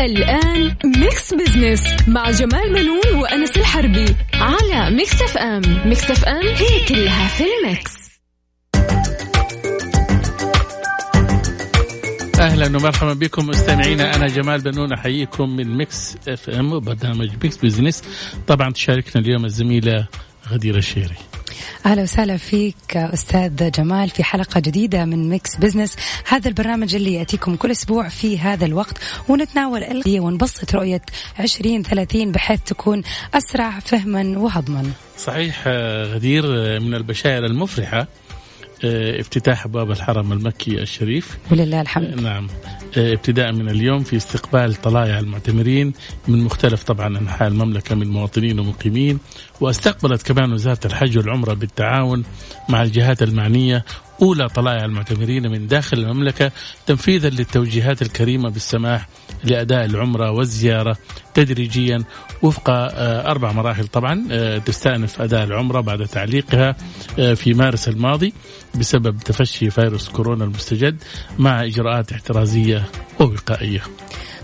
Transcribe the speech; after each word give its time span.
الآن 0.00 0.76
Mix 0.84 1.34
Business 1.34 2.08
مع 2.08 2.30
جمال 2.30 2.72
بنون 2.72 3.22
وأنس 3.22 3.56
الحربي 3.56 4.16
على 4.34 4.96
Mix 4.96 5.22
FM 5.22 5.62
Mix 5.88 6.10
FM 6.10 6.46
هي 6.46 6.86
كلها 6.88 7.28
في 7.28 7.44
ال 7.44 7.54
mix. 7.54 7.92
أهلا 12.40 12.66
ومرحبا 12.66 13.12
بكم 13.12 13.46
مستمعينا. 13.46 14.16
أنا 14.16 14.26
جمال 14.26 14.60
بنون 14.60 14.92
أحييكم 14.92 15.56
من 15.56 15.76
Mix 15.76 16.16
FM 16.28 16.72
وبرنامج 16.72 17.30
Mix 17.42 17.56
Business 17.56 18.02
طبعا 18.46 18.70
تشاركنا 18.72 19.22
اليوم 19.22 19.44
الزميلة 19.44 20.06
غدير 20.48 20.78
الشهري. 20.78 21.16
أهلا 21.86 22.02
وسهلا 22.02 22.36
فيك 22.36 22.96
أستاذ 22.96 23.70
جمال 23.70 24.10
في 24.10 24.24
حلقة 24.24 24.60
جديدة 24.60 25.04
من 25.04 25.28
Mix 25.28 25.56
Business 25.56 25.96
هذا 26.28 26.48
البرنامج 26.48 26.94
اللي 26.94 27.14
يأتيكم 27.14 27.56
كل 27.56 27.70
أسبوع 27.70 28.08
في 28.08 28.38
هذا 28.38 28.66
الوقت 28.66 28.98
ونتناول 29.28 29.84
القضية 29.84 30.20
ونبسط 30.20 30.74
رؤية 30.74 31.02
2030 31.40 32.32
بحيث 32.32 32.60
تكون 32.66 33.02
أسرع 33.34 33.78
فهما 33.78 34.38
وهضما. 34.38 34.90
صحيح 35.18 35.64
آه، 35.66 36.04
غدير 36.04 36.44
آه، 36.46 36.78
من 36.78 36.94
البشائر 36.94 37.46
المفرحة. 37.46 38.06
افتتاح 38.84 39.66
باب 39.66 39.90
الحرم 39.90 40.32
المكي 40.32 40.82
الشريف. 40.82 41.38
ولله 41.50 41.80
الحمد. 41.80 42.20
نعم. 42.20 42.48
آه، 42.96 43.12
ابتداء 43.12 43.52
من 43.52 43.68
اليوم 43.68 44.02
في 44.02 44.16
استقبال 44.16 44.74
طلائع 44.74 45.18
المعتمرين 45.18 45.92
من 46.28 46.44
مختلف 46.44 46.82
طبعا 46.82 47.18
أنحاء 47.18 47.48
المملكة 47.48 47.94
من 47.94 48.08
مواطنين 48.08 48.58
ومقيمين 48.58 49.18
واستقبلت 49.60 50.22
كمان 50.22 50.52
وزارة 50.52 50.80
الحج 50.84 51.18
والعمرة 51.18 51.54
بالتعاون 51.54 52.24
مع 52.68 52.82
الجهات 52.82 53.22
المعنية 53.22 53.84
أولى 54.22 54.48
طلائع 54.48 54.84
المعتمرين 54.84 55.50
من 55.50 55.66
داخل 55.66 55.98
المملكة 55.98 56.52
تنفيذا 56.86 57.28
للتوجيهات 57.28 58.02
الكريمة 58.02 58.50
بالسماح 58.50 59.08
لأداء 59.44 59.84
العمرة 59.84 60.30
والزيارة 60.30 60.96
تدريجيا 61.34 62.04
وفق 62.42 62.70
آه، 62.70 63.30
أربع 63.30 63.52
مراحل 63.52 63.86
طبعا 63.86 64.24
آه، 64.30 64.58
تستأنف 64.58 65.20
أداء 65.20 65.44
العمرة 65.44 65.80
بعد 65.80 66.06
تعليقها 66.06 66.76
آه، 67.18 67.34
في 67.34 67.54
مارس 67.54 67.88
الماضي 67.88 68.32
بسبب 68.74 69.18
تفشي 69.18 69.70
فيروس 69.70 70.08
كورونا 70.08 70.44
المستجد 70.44 71.02
مع 71.38 71.64
إجراءات 71.64 72.12
احترازية 72.12 72.84
ووقائية. 73.20 73.82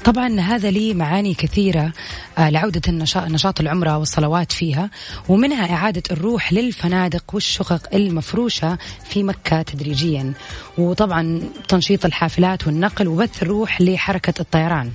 طبعا 0.04 0.40
هذا 0.40 0.70
لي 0.70 0.94
معاني 0.94 1.34
كثيرة 1.34 1.92
آه، 2.38 2.50
لعودة 2.50 2.92
نشاط 3.28 3.60
العمرة 3.60 3.98
والصلوات 3.98 4.52
فيها 4.52 4.90
ومنها 5.28 5.72
إعادة 5.72 6.02
الروح 6.10 6.52
للفنادق 6.52 7.24
والشقق 7.32 7.94
المفروشة 7.94 8.78
في 9.04 9.22
مكة 9.22 9.62
تدريجيا 9.62 10.32
وطبعا 10.78 11.40
تنشيط 11.68 12.04
الحافلات 12.04 12.66
والنقل 12.66 13.08
وبث 13.08 13.42
الروح 13.42 13.80
لحركة 13.80 14.40
الطيران. 14.40 14.90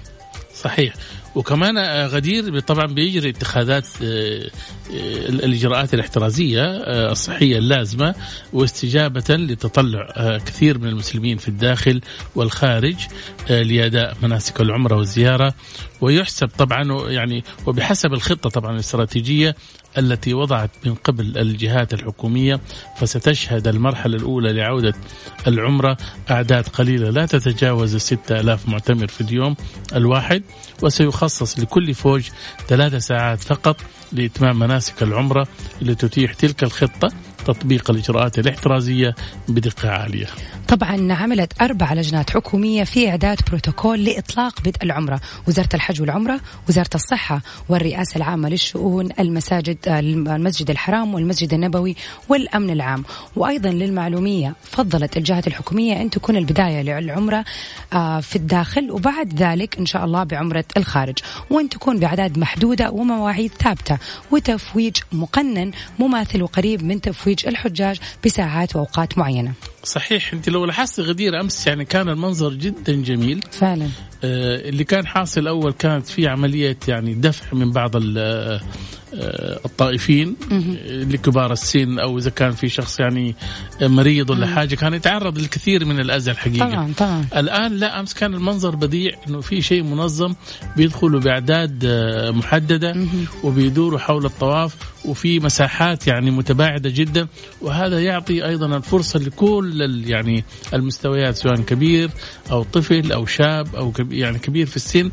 صحيح. 0.55 0.94
وكمان 1.38 1.77
آه، 1.77 2.07
غدير 2.07 2.59
طبعا 2.59 2.85
بيجري 2.85 3.30
اتخاذات 3.30 3.88
آه، 4.03 4.05
آه، 4.05 5.30
الإجراءات 5.30 5.93
الاحترازية 5.93 6.63
الصحية 7.11 7.57
اللازمة 7.57 8.16
واستجابة 8.53 9.35
لتطلع 9.35 10.38
كثير 10.45 10.77
من 10.77 10.87
المسلمين 10.87 11.37
في 11.37 11.47
الداخل 11.47 12.02
والخارج 12.36 12.95
لأداء 13.49 14.17
مناسك 14.23 14.61
العمرة 14.61 14.95
والزيارة. 14.95 15.53
ويحسب 16.02 16.47
طبعا 16.47 17.09
يعني 17.09 17.43
وبحسب 17.65 18.14
الخطة 18.14 18.49
طبعا 18.49 18.71
الاستراتيجية 18.71 19.55
التي 19.97 20.33
وضعت 20.33 20.69
من 20.85 20.95
قبل 20.95 21.37
الجهات 21.37 21.93
الحكومية 21.93 22.59
فستشهد 22.97 23.67
المرحلة 23.67 24.17
الأولى 24.17 24.53
لعودة 24.53 24.93
العمرة. 25.47 25.97
أعداد 26.31 26.67
قليلة 26.67 27.09
لا 27.09 27.25
تتجاوز 27.25 27.95
الستة 27.95 28.39
آلاف 28.39 28.69
معتمر 28.69 29.08
في 29.08 29.21
اليوم 29.21 29.55
الواحد 29.95 30.43
وسيخصص 30.83 31.59
لكل 31.59 31.93
فوج 31.93 32.30
ثلاث 32.67 32.95
ساعات 32.95 33.41
فقط 33.41 33.81
لإتمام 34.11 34.59
مناسك 34.59 35.03
العمرة 35.03 35.47
اللي 35.81 35.95
تتيح 35.95 36.33
تلك 36.33 36.64
الخطة. 36.64 37.09
تطبيق 37.47 37.91
الإجراءات 37.91 38.39
الاحترازية 38.39 39.15
بدقة 39.47 39.89
عالية. 39.89 40.27
طبعا 40.67 41.13
عملت 41.13 41.61
أربع 41.61 41.93
لجنات 41.93 42.30
حكومية 42.30 42.83
في 42.83 43.09
إعداد 43.09 43.37
بروتوكول 43.47 44.03
لإطلاق 44.03 44.61
بدء 44.61 44.83
العمرة. 44.83 45.21
وزارة 45.47 45.69
الحج 45.73 46.02
والعمرة 46.02 46.39
وزارة 46.69 46.89
الصحة 46.95 47.41
والرئاسة 47.69 48.17
العامة 48.17 48.49
للشؤون 48.49 49.09
المساجد 49.19 49.77
المسجد 49.87 50.69
الحرام 50.69 51.13
والمسجد 51.13 51.53
النبوي 51.53 51.95
والأمن 52.30 52.69
العام. 52.69 53.03
وأيضا 53.35 53.69
للمعلومية 53.69 54.55
فضلت 54.64 55.17
الجهات 55.17 55.47
الحكومية 55.47 56.02
أن 56.02 56.09
تكون 56.09 56.37
البداية 56.37 56.81
للعمرة 56.81 57.45
آه، 57.93 58.19
في 58.19 58.35
الداخل 58.35 58.91
وبعد 58.91 59.33
ذلك 59.33 59.77
إن 59.79 59.85
شاء 59.85 60.05
الله 60.05 60.23
بعمرة 60.23 60.65
الخارج. 60.77 61.17
وأن 61.49 61.69
تكون 61.69 61.99
بأعداد 61.99 62.39
محدودة 62.39 62.91
ومواعيد 62.91 63.52
ثابتة 63.59 63.97
وتفويج 64.31 64.97
مقنن 65.11 65.71
مماثل 65.99 66.41
وقريب 66.43 66.83
من 66.83 67.02
تفويج 67.02 67.36
الحجاج 67.45 67.99
بساعات 68.25 68.75
وأوقات 68.75 69.17
معينة. 69.17 69.53
صحيح 69.83 70.33
انت 70.33 70.49
لو 70.49 70.65
لاحظت 70.65 70.99
غدير 70.99 71.39
أمس 71.42 71.67
يعني 71.67 71.86
كان 71.86 72.09
المنظر 72.09 72.53
جدا 72.53 72.93
جميل. 73.03 73.39
فعلا. 73.52 73.87
آه، 74.23 74.70
اللي 74.70 74.83
كان 74.83 75.08
حاصل 75.08 75.47
أول 75.47 75.73
كانت 75.73 76.08
في 76.08 76.27
عملية 76.27 76.77
يعني 76.87 77.14
دفع 77.14 77.58
من 77.58 77.71
بعض 77.71 77.92
آه، 77.95 78.61
آه، 79.14 79.59
الطائفين 79.65 80.36
آه، 80.52 80.55
لكبار 81.03 81.52
السن 81.53 81.99
أو 81.99 82.17
إذا 82.17 82.30
كان 82.30 82.52
في 82.52 82.70
شخص 82.70 82.99
يعني 82.99 83.36
مريض 83.81 84.30
ولا 84.30 84.47
حاجة 84.47 84.76
كان 84.76 84.93
يتعرض 84.93 85.37
للكثير 85.37 85.86
من 85.86 85.99
الأذى 85.99 86.31
الحقيقة. 86.31 86.70
طبعا 86.70 86.93
طبعا. 86.97 87.26
الآن 87.36 87.73
لا 87.73 87.99
أمس 87.99 88.14
كان 88.14 88.33
المنظر 88.33 88.76
بديع 88.76 89.11
إنه 89.27 89.42
في 89.42 89.61
شيء 89.61 89.83
منظم 89.83 90.36
بيدخلوا 90.77 91.20
بأعداد 91.20 91.83
آه، 91.86 92.31
محددة 92.31 92.95
وبيدوروا 93.43 93.99
حول 93.99 94.26
الطواف 94.26 94.76
وفي 95.08 95.40
مساحات 95.40 96.08
يعني 96.08 96.32
متباعدة 96.32 96.90
جدا 96.90 97.28
وهذا 97.62 98.00
يعطي 98.00 98.45
أيضا 98.45 98.78
الفرصة 98.78 99.20
لكل 99.20 100.04
يعني 100.08 100.44
المستويات 100.73 101.36
سواء 101.36 101.56
كبير 101.56 102.10
أو 102.52 102.64
طفل 102.64 103.12
أو 103.12 103.26
شاب 103.26 103.76
أو 103.76 103.92
كب- 103.92 104.14
يعني 104.14 104.40
كبير 104.40 104.66
في 104.66 104.76
السن 104.76 105.12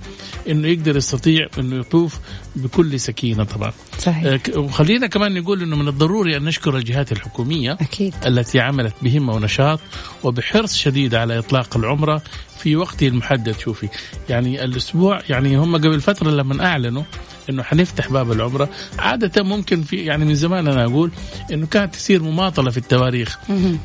إنه 0.49 0.69
يقدر 0.69 0.97
يستطيع 0.97 1.47
إنه 1.59 1.77
يطوف 1.77 2.19
بكل 2.57 3.01
سكينة 3.01 3.45
طبعا. 3.45 3.73
صحيح. 3.99 4.25
آه، 4.55 4.59
وخلينا 4.59 5.07
كمان 5.07 5.35
نقول 5.41 5.63
إنه 5.63 5.77
من 5.77 5.89
الضروري 5.89 6.37
أن 6.37 6.45
نشكر 6.45 6.77
الجهات 6.77 7.13
الحكومية 7.13 7.73
أكيد. 7.73 8.15
التي 8.27 8.61
عملت 8.61 8.95
بهمة 9.03 9.35
ونشاط 9.35 9.81
وبحرص 10.23 10.77
شديد 10.77 11.15
على 11.15 11.39
إطلاق 11.39 11.77
العمرة 11.77 12.23
في 12.59 12.77
وقته 12.77 13.09
المحدد. 13.09 13.59
شوفي 13.59 13.89
يعني 14.29 14.65
الأسبوع 14.65 15.21
يعني 15.29 15.57
هم 15.57 15.77
قبل 15.77 16.01
فترة 16.01 16.31
لما 16.31 16.65
أعلنوا 16.67 17.03
إنه 17.51 17.63
حنفتح 17.63 18.09
باب 18.09 18.33
العمرة. 18.33 18.69
عادة 18.99 19.43
ممكن 19.43 19.83
في 19.83 19.97
يعني 19.97 20.25
من 20.25 20.35
زمان 20.35 20.69
أنا 20.69 20.85
أقول 20.85 21.11
إنه 21.53 21.67
كانت 21.67 21.95
تصير 21.95 22.23
مماطلة 22.23 22.71
في 22.71 22.77
التواريخ. 22.79 23.39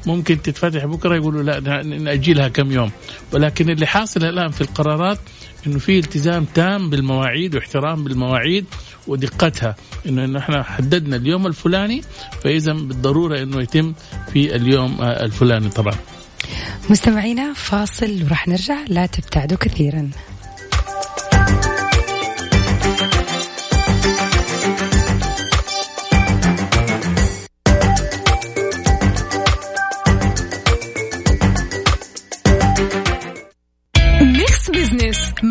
ممكن 0.05 0.41
تتفتح 0.41 0.85
بكرة 0.85 1.15
يقولوا 1.15 1.43
لا 1.43 1.83
نأجلها 1.83 2.47
كم 2.47 2.71
يوم. 2.71 2.91
ولكن 3.33 3.69
اللي 3.69 3.85
حاصل 3.85 4.23
الآن 4.23 4.51
في 4.51 4.61
القرارات 4.61 5.19
إنه 5.67 5.79
في 5.79 5.99
التزام 5.99 6.45
تام 6.45 6.89
بالمواعيد 6.89 7.55
واحترام 7.55 8.03
بالمواعيد 8.03 8.65
ودقتها. 9.07 9.75
إنه 10.05 10.25
إنه 10.25 10.39
إحنا 10.39 10.63
حددنا 10.63 11.15
اليوم 11.15 11.47
الفلاني 11.47 12.01
فإذا 12.43 12.73
بالضرورة 12.73 13.43
إنه 13.43 13.61
يتم 13.61 13.93
في 14.33 14.55
اليوم 14.55 15.01
آه، 15.01 15.25
الفلاني 15.25 15.69
طبعا. 15.69 15.95
مستمعينا 16.89 17.53
فاصل 17.53 18.23
وراح 18.23 18.47
نرجع. 18.47 18.77
لا 18.87 19.05
تبتعدوا 19.05 19.57
كثيرا. 19.57 20.09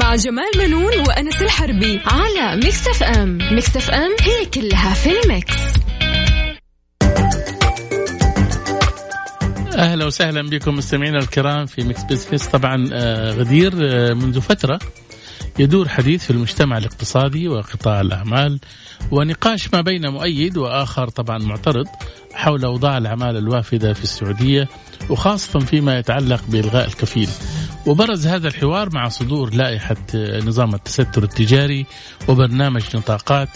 مع 0.08 0.14
جمال 0.14 0.50
بنون 0.58 1.00
وأنس 1.08 1.42
الحربي 1.42 2.00
على 2.06 2.56
Mix 2.56 2.88
FM 2.88 3.38
Mix 3.52 3.76
FM 3.76 4.10
هي 4.20 4.46
كلها 4.46 4.94
في 4.94 5.10
ال 5.20 5.27
mix. 5.27 5.54
أهلا 9.76 10.04
وسهلا 10.06 10.42
بكم 10.42 10.74
مستمعينا 10.74 11.18
الكرام 11.18 11.66
في 11.66 11.84
Mix 11.84 12.04
Business 12.04 12.46
طبعا 12.46 12.88
آه، 12.92 13.30
غدير 13.30 13.72
آه، 13.80 14.14
منذ 14.14 14.40
فترة 14.40 14.78
يدور 15.58 15.88
حديث 15.88 16.24
في 16.24 16.30
المجتمع 16.30 16.78
الاقتصادي 16.78 17.48
وقطاع 17.48 18.00
الأعمال 18.00 18.60
ونقاش 19.10 19.74
ما 19.74 19.80
بين 19.80 20.08
مؤيد 20.08 20.56
وآخر 20.56 21.08
طبعا 21.08 21.38
معترض 21.38 21.86
حول 22.38 22.64
أوضاع 22.64 22.98
العمالة 22.98 23.38
الوافدة 23.38 23.92
في 23.92 24.02
السعودية 24.02 24.68
وخاصة 25.10 25.58
فيما 25.58 25.98
يتعلق 25.98 26.42
بإلغاء 26.48 26.86
الكفيل. 26.88 27.28
وبرز 27.86 28.26
هذا 28.26 28.48
الحوار 28.48 28.94
مع 28.94 29.08
صدور 29.08 29.54
لائحة 29.54 29.96
نظام 30.44 30.74
التستر 30.74 31.22
التجاري 31.22 31.86
وبرنامج 32.28 32.96
نطاقات 32.96 33.48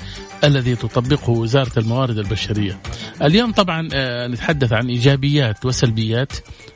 الذي 0.45 0.77
تطبقه 0.77 1.31
وزارة 1.31 1.79
الموارد 1.79 2.19
البشرية. 2.19 2.81
اليوم 3.23 3.53
طبعا 3.53 3.89
آه، 3.93 4.27
نتحدث 4.27 4.73
عن 4.73 4.89
إيجابيات 4.89 5.67
وسلبيات 5.67 6.33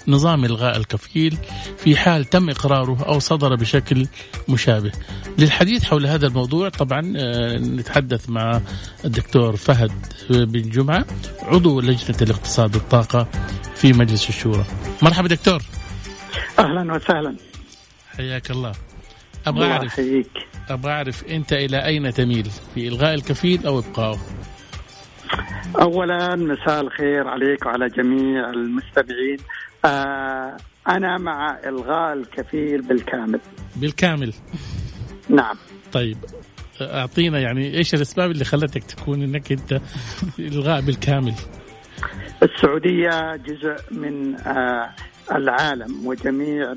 نظام 0.08 0.44
إلغاء 0.44 0.76
الكفيل 0.76 1.38
في 1.78 1.96
حال 1.96 2.24
تم 2.24 2.50
إقراره 2.50 3.04
أو 3.04 3.18
صدر 3.18 3.54
بشكل 3.54 4.06
مشابه. 4.48 4.92
للحديث 5.38 5.84
حول 5.84 6.06
هذا 6.06 6.26
الموضوع 6.26 6.68
طبعا 6.68 7.12
آه، 7.16 7.56
نتحدث 7.56 8.30
مع 8.30 8.60
الدكتور 9.04 9.56
فهد 9.56 9.92
بن 10.30 10.70
جمعة 10.70 11.04
عضو 11.42 11.80
لجنة 11.80 12.16
الاقتصاد 12.22 12.76
والطاقة 12.76 13.28
في 13.74 13.92
مجلس 13.92 14.28
الشورى. 14.28 14.64
مرحبا 15.02 15.28
دكتور. 15.28 15.62
أهلا 16.58 16.94
وسهلا. 16.94 17.36
حياك 18.16 18.50
الله. 18.50 18.72
أبغى 19.46 19.66
أعرف. 19.66 20.00
أبغى 20.70 20.92
أعرف 20.92 21.24
أنت 21.24 21.52
إلى 21.52 21.84
أين 21.86 22.12
تميل؟ 22.12 22.50
في 22.74 22.88
إلغاء 22.88 23.14
الكفيل 23.14 23.66
أو 23.66 23.78
ابقائه 23.78 24.18
اولا 25.80 26.36
مساء 26.36 26.80
الخير 26.80 27.28
عليك 27.28 27.66
وعلى 27.66 27.88
جميع 27.88 28.50
المستمعين. 28.50 29.38
آه 29.84 30.56
أنا 30.88 31.18
مع 31.18 31.58
إلغاء 31.66 32.12
الكفيل 32.12 32.82
بالكامل. 32.82 33.40
بالكامل. 33.76 34.32
نعم. 35.28 35.56
طيب 35.92 36.16
أعطينا 36.80 37.38
يعني 37.38 37.76
إيش 37.76 37.94
الأسباب 37.94 38.30
اللي 38.30 38.44
خلتك 38.44 38.84
تكون 38.84 39.22
إنك 39.22 39.52
أنت 39.52 39.80
إلغاء 40.38 40.80
بالكامل؟ 40.80 41.34
السعودية 42.42 43.36
جزء 43.36 43.76
من 43.90 44.34
آه 44.36 44.90
العالم 45.32 46.06
وجميع 46.06 46.72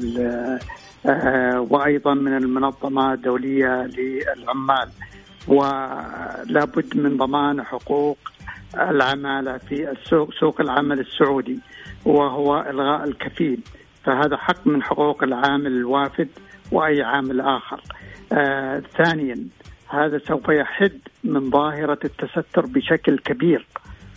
وأيضا 1.69 2.13
من 2.13 2.37
المنظمات 2.37 3.17
الدولية 3.17 3.89
للعمال. 3.97 4.89
ولا 5.47 6.65
بد 6.75 6.97
من 6.97 7.17
ضمان 7.17 7.63
حقوق 7.63 8.17
العمالة 8.75 9.57
في 9.57 9.91
السوق 9.91 10.33
سوق 10.33 10.61
العمل 10.61 10.99
السعودي 10.99 11.59
وهو 12.05 12.65
إلغاء 12.69 13.03
الكفيل. 13.03 13.59
فهذا 14.03 14.37
حق 14.37 14.67
من 14.67 14.83
حقوق 14.83 15.23
العامل 15.23 15.67
الوافد 15.67 16.29
وأي 16.71 17.03
عامل 17.03 17.41
آخر. 17.41 17.81
آه 18.33 18.83
ثانيا 18.97 19.47
هذا 19.87 20.17
سوف 20.17 20.49
يحد 20.49 20.99
من 21.23 21.49
ظاهرة 21.49 21.99
التستر 22.05 22.65
بشكل 22.65 23.19
كبير. 23.19 23.67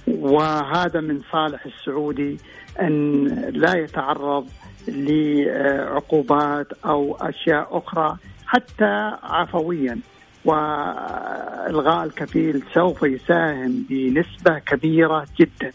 وهذا 0.07 1.01
من 1.01 1.21
صالح 1.33 1.67
السعودي 1.67 2.39
أن 2.81 3.25
لا 3.55 3.75
يتعرض 3.75 4.47
لعقوبات 4.89 6.67
أو 6.85 7.17
أشياء 7.21 7.79
أخرى 7.79 8.17
حتى 8.47 9.17
عفويا. 9.23 9.99
والغاء 10.45 12.05
الكفيل 12.05 12.63
سوف 12.75 13.03
يساهم 13.03 13.87
بنسبة 13.91 14.59
كبيرة 14.59 15.27
جدا. 15.41 15.73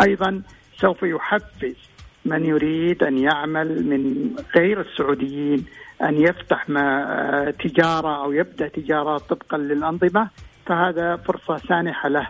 أيضا 0.00 0.42
سوف 0.80 1.02
يحفز 1.02 1.74
من 2.24 2.44
يريد 2.44 3.02
أن 3.02 3.18
يعمل 3.18 3.86
من 3.86 4.30
غير 4.56 4.80
السعوديين 4.80 5.66
أن 6.02 6.14
يفتح 6.22 6.68
ما 6.68 7.52
تجارة 7.64 8.24
أو 8.24 8.32
يبدأ 8.32 8.68
تجارة 8.68 9.18
طبقا 9.18 9.58
للأنظمة 9.58 10.28
فهذا 10.66 11.16
فرصة 11.16 11.56
سانحة 11.56 12.08
له. 12.08 12.28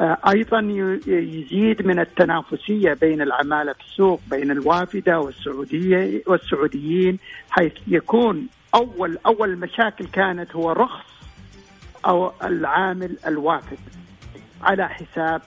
أيضا 0.00 0.60
يزيد 1.06 1.86
من 1.86 1.98
التنافسية 1.98 2.92
بين 2.92 3.22
العمالة 3.22 3.72
في 3.72 3.80
السوق 3.80 4.20
بين 4.30 4.50
الوافدة 4.50 5.20
والسعوديه 5.20 6.22
والسعوديين 6.26 7.18
حيث 7.50 7.72
يكون 7.86 8.48
اول 8.74 9.18
أول 9.26 9.50
المشاكل 9.50 10.04
كانت 10.04 10.56
هو 10.56 10.72
رخص 10.72 11.06
أو 12.06 12.32
العامل 12.44 13.16
الوافد 13.26 13.78
على 14.62 14.88
حساب 14.88 15.42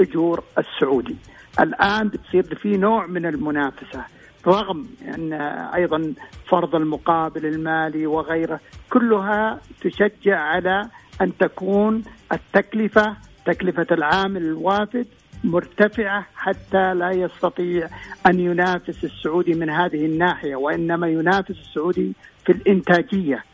أجور 0.00 0.44
السعودي. 0.58 1.16
الآن 1.60 2.08
بتصير 2.08 2.54
في 2.54 2.76
نوع 2.76 3.06
من 3.06 3.26
المنافسة 3.26 4.04
رغم 4.46 4.86
أن 5.14 5.32
أيضا 5.74 6.14
فرض 6.48 6.74
المقابل 6.74 7.46
المالي 7.46 8.06
وغيره 8.06 8.60
كلها 8.90 9.60
تشجع 9.80 10.38
على 10.38 10.88
أن 11.20 11.36
تكون 11.38 12.02
التكلفة 12.32 13.16
تكلفة 13.44 13.86
العامل 13.92 14.42
الوافد 14.42 15.06
مرتفعة 15.44 16.26
حتى 16.34 16.94
لا 16.94 17.10
يستطيع 17.10 17.88
أن 18.26 18.40
ينافس 18.40 19.04
السعودي 19.04 19.54
من 19.54 19.70
هذه 19.70 20.06
الناحية 20.06 20.56
وإنما 20.56 21.08
ينافس 21.08 21.50
السعودي 21.50 22.12
في 22.46 22.52
الإنتاجية 22.52 23.44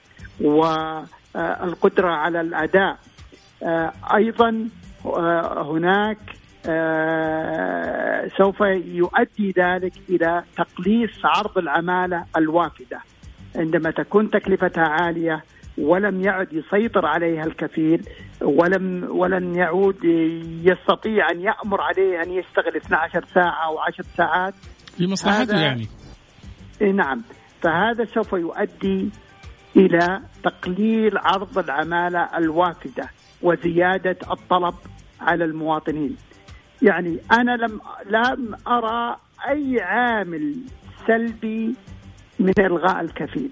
والقدرة 0.41 2.09
على 2.09 2.41
الأداء. 2.41 2.99
أيضا 4.15 4.69
هناك 5.57 6.19
سوف 8.39 8.61
يؤدي 8.85 9.55
ذلك 9.59 9.93
إلى 10.09 10.43
تقليص 10.57 11.25
عرض 11.25 11.59
العمالة 11.59 12.25
الوافدة. 12.37 13.01
عندما 13.57 13.91
تكون 13.91 14.31
تكلفتها 14.31 14.85
عالية 14.89 15.45
ولم 15.79 16.25
يعد 16.25 16.53
يسيطر 16.53 17.07
عليها 17.07 17.45
الكفيل 17.45 18.09
ولم 18.43 19.09
ولن 19.11 19.55
يعود 19.55 20.05
يستطيع 20.65 21.31
أن 21.31 21.41
يأمر 21.41 21.81
عليه 21.81 22.23
أن 22.23 22.31
يشتغل 22.31 22.77
12 22.77 23.25
ساعة 23.35 23.67
أو 23.67 23.79
10 23.79 24.05
ساعات. 24.17 24.55
لمصلحته 24.99 25.61
يعني. 25.61 25.89
نعم. 26.81 27.23
فهذا 27.63 28.05
سوف 28.05 28.33
يؤدي 28.33 29.11
إلى 29.77 30.21
تقليل 30.45 31.19
عرض 31.19 31.59
العمالة 31.59 32.29
الوافدة 32.39 33.11
وزيادة 33.43 34.17
الطلب 34.31 34.75
على 35.21 35.45
المواطنين. 35.45 36.17
يعني 36.83 37.19
أنا 37.33 37.57
لم 37.57 37.81
لم 38.07 38.55
أرى 38.69 39.17
أي 39.49 39.77
عامل 39.81 40.55
سلبي 41.07 41.75
من 42.39 42.53
إلغاء 42.59 43.01
الكفيل. 43.01 43.51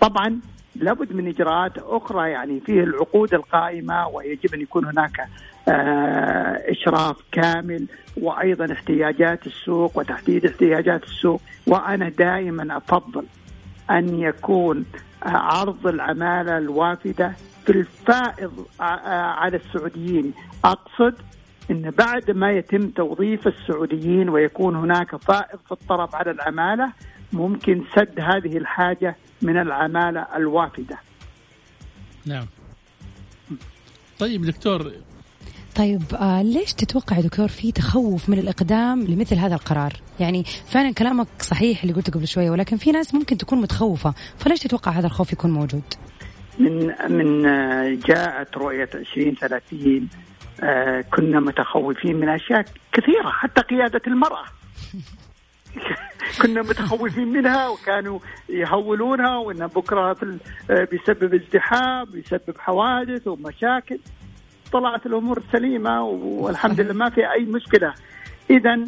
طبعا 0.00 0.40
لابد 0.80 1.12
من 1.12 1.28
إجراءات 1.28 1.78
أخرى 1.78 2.30
يعني 2.30 2.60
فيه 2.60 2.82
العقود 2.82 3.34
القائمة 3.34 4.08
ويجب 4.08 4.54
أن 4.54 4.60
يكون 4.60 4.84
هناك 4.84 5.28
آه، 5.68 6.62
إشراف 6.70 7.16
كامل 7.32 7.86
وأيضا 8.16 8.72
احتياجات 8.72 9.46
السوق 9.46 9.98
وتحديد 9.98 10.46
احتياجات 10.46 11.04
السوق. 11.04 11.40
وأنا 11.66 12.08
دائما 12.08 12.76
أفضل 12.76 13.24
أن 13.90 14.20
يكون 14.20 14.84
آه، 15.22 15.28
عرض 15.28 15.86
العمالة 15.86 16.58
الوافدة 16.58 17.32
في 17.66 17.72
الفائض 17.72 18.66
آه، 18.80 18.84
على 18.84 19.56
السعوديين. 19.56 20.32
أقصد 20.64 21.14
إن 21.70 21.90
بعد 21.98 22.30
ما 22.30 22.52
يتم 22.52 22.88
توظيف 22.90 23.46
السعوديين 23.46 24.28
ويكون 24.28 24.76
هناك 24.76 25.16
فائض 25.16 25.58
في 25.66 25.72
الطلب 25.72 26.08
على 26.14 26.30
العمالة 26.30 26.92
ممكن 27.32 27.84
سد 27.96 28.20
هذه 28.20 28.56
الحاجة 28.56 29.16
من 29.42 29.60
العمالة 29.60 30.26
الوافدة. 30.36 30.98
نعم. 32.26 32.46
طيب 34.18 34.44
دكتور 34.44 34.92
طيب 35.76 36.02
آه 36.14 36.42
ليش 36.42 36.72
تتوقع 36.72 37.20
دكتور 37.20 37.48
في 37.48 37.72
تخوف 37.72 38.28
من 38.28 38.38
الإقدام 38.38 39.02
لمثل 39.02 39.36
هذا 39.36 39.54
القرار؟ 39.54 39.92
يعني 40.20 40.44
فعلا 40.44 40.94
كلامك 40.94 41.26
صحيح 41.38 41.82
اللي 41.82 41.94
قلته 41.94 42.12
قبل 42.12 42.28
شوية 42.28 42.50
ولكن 42.50 42.76
في 42.76 42.92
ناس 42.92 43.14
ممكن 43.14 43.38
تكون 43.38 43.60
متخوفة، 43.60 44.14
فليش 44.38 44.58
تتوقع 44.58 44.92
هذا 44.92 45.06
الخوف 45.06 45.32
يكون 45.32 45.50
موجود؟ 45.50 45.82
من 46.58 46.94
من 47.08 47.46
آه، 47.46 47.98
جاءت 48.06 48.56
رؤية 48.56 48.88
2030 48.94 50.08
آه 50.62 51.00
كنا 51.00 51.40
متخوفين 51.40 52.16
من 52.16 52.28
أشياء 52.28 52.64
كثيرة 52.92 53.30
حتى 53.30 53.60
قيادة 53.60 54.02
المرأة 54.06 54.44
كنا 56.42 56.62
متخوفين 56.62 57.28
منها 57.32 57.68
وكانوا 57.68 58.18
يهولونها 58.48 59.36
وإن 59.36 59.66
بكرة 59.66 60.16
بيسبب 60.68 61.34
ازدحام 61.34 62.04
بيسبب 62.04 62.58
حوادث 62.58 63.26
ومشاكل. 63.28 63.98
طلعت 64.72 65.06
الأمور 65.06 65.42
سليمة 65.52 66.02
والحمد 66.02 66.80
لله 66.80 66.94
ما 66.94 67.10
في 67.10 67.32
أي 67.32 67.44
مشكلة. 67.44 67.94
اذا 68.50 68.84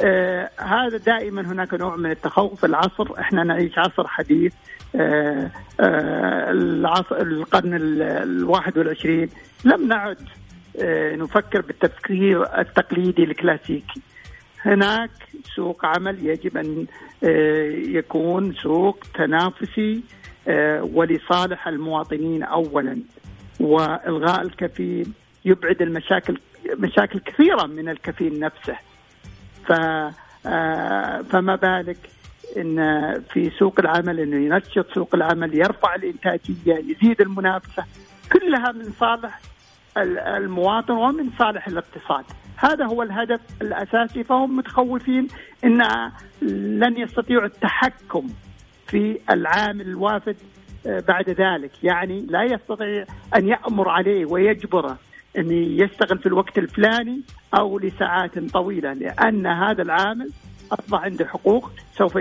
آه 0.00 0.50
هذا 0.58 0.96
دائما 0.96 1.40
هناك 1.42 1.74
نوع 1.74 1.96
من 1.96 2.10
التخوف 2.10 2.64
العصر. 2.64 3.20
إحنا 3.20 3.44
نعيش 3.44 3.78
عصر 3.78 4.06
حديث 4.06 4.54
آه 4.96 5.50
آه 5.80 6.50
العصر 6.50 7.16
القرن 7.16 7.74
الواحد 8.00 8.78
والعشرين. 8.78 9.28
لم 9.64 9.88
نعد 9.88 10.18
آه 10.82 11.16
نفكر 11.16 11.60
بالتفكير 11.60 12.58
التقليدي 12.60 13.24
الكلاسيكي. 13.24 14.00
هناك 14.64 15.10
سوق 15.56 15.86
عمل 15.86 16.26
يجب 16.26 16.56
أن 16.56 16.86
آه، 17.24 17.70
يكون 17.70 18.54
سوق 18.54 18.98
تنافسي 19.14 20.02
آه، 20.48 20.82
ولصالح 20.94 21.68
المواطنين 21.68 22.42
اولا. 22.42 23.02
والغاء 23.60 24.42
الكفيل 24.42 25.12
يبعد 25.44 25.82
المشاكل 25.82 26.40
مشاكل 26.78 27.18
كثيرة 27.18 27.66
من 27.66 27.88
الكفيل 27.88 28.40
نفسه. 28.40 28.76
ف 29.66 29.72
آه، 30.46 31.22
فما 31.22 31.56
بالك 31.56 31.96
إن 32.56 32.76
في 33.30 33.50
سوق 33.58 33.80
العمل 33.80 34.20
إنه 34.20 34.36
ينشط 34.36 34.94
سوق 34.94 35.14
العمل 35.14 35.54
يرفع 35.54 35.94
الإنتاجية 35.94 36.74
يزيد 36.74 37.20
المنافسة 37.20 37.84
كلها 38.32 38.72
من 38.72 38.92
صالح 39.00 39.40
المواطن 39.96 40.94
ومن 40.94 41.30
صالح 41.38 41.66
الاقتصاد. 41.66 42.24
هذا 42.56 42.84
هو 42.84 43.02
الهدف 43.02 43.40
الأساسي 43.62 44.24
فهم 44.24 44.56
متخوفين 44.56 45.28
إن 45.64 45.82
لن 46.78 46.96
يستطيعوا 46.96 47.44
التحكم 47.44 48.26
في 48.86 49.18
العامل 49.30 49.88
الوافد 49.88 50.36
آه، 50.86 51.02
بعد 51.08 51.30
ذلك. 51.30 51.70
يعني 51.82 52.26
لا 52.26 52.42
يستطيع 52.42 53.04
أن 53.36 53.48
يأمر 53.48 53.88
عليه 53.88 54.26
ويجبره 54.26 54.98
إن 55.38 55.50
يشتغل 55.52 56.18
في 56.18 56.26
الوقت 56.26 56.58
الفلاني 56.58 57.20
أو 57.58 57.78
لساعات 57.78 58.38
طويلة 58.38 58.92
لأن 58.92 59.46
هذا 59.46 59.82
العامل 59.82 60.30
أصبح 60.72 61.00
عنده 61.00 61.26
حقوق 61.26 61.70
سوف 61.98 62.16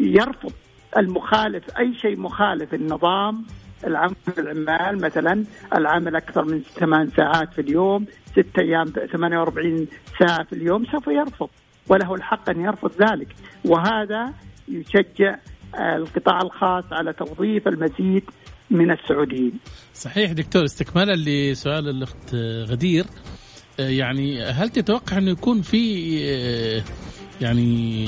يرفض 0.00 0.52
المخالف 0.96 1.78
أي 1.78 1.94
شيء 1.94 2.20
مخالف 2.20 2.74
النظام 2.74 3.44
العمل 3.86 4.14
العمال 4.38 5.00
مثلا 5.00 5.44
العمل 5.76 6.16
أكثر 6.16 6.44
من 6.44 6.60
ثمان 6.60 7.10
ساعات 7.16 7.52
في 7.52 7.60
اليوم 7.60 8.06
ست 8.32 8.58
أيام 8.58 8.92
48 9.12 9.86
ساعة 10.18 10.44
في 10.44 10.52
اليوم 10.52 10.84
سوف 10.92 11.06
يرفض 11.06 11.48
وله 11.88 12.14
الحق 12.14 12.50
أن 12.50 12.60
يرفض 12.60 12.90
ذلك. 13.02 13.28
وهذا 13.64 14.32
يشجع 14.68 15.36
القطاع 15.78 16.38
الخاص 16.42 16.84
على 16.92 17.12
توظيف 17.12 17.68
المزيد 17.68 18.22
من 18.70 18.90
السعوديين. 18.90 19.52
صحيح 19.94 20.32
دكتور 20.32 20.64
استكمالا 20.64 21.14
لسؤال 21.16 21.88
الأخت 21.88 22.34
غدير. 22.70 23.04
يعني 23.78 24.42
هل 24.42 24.68
تتوقع 24.68 25.18
أنه 25.18 25.30
يكون 25.30 25.62
في 25.62 26.14
يعني 27.40 28.06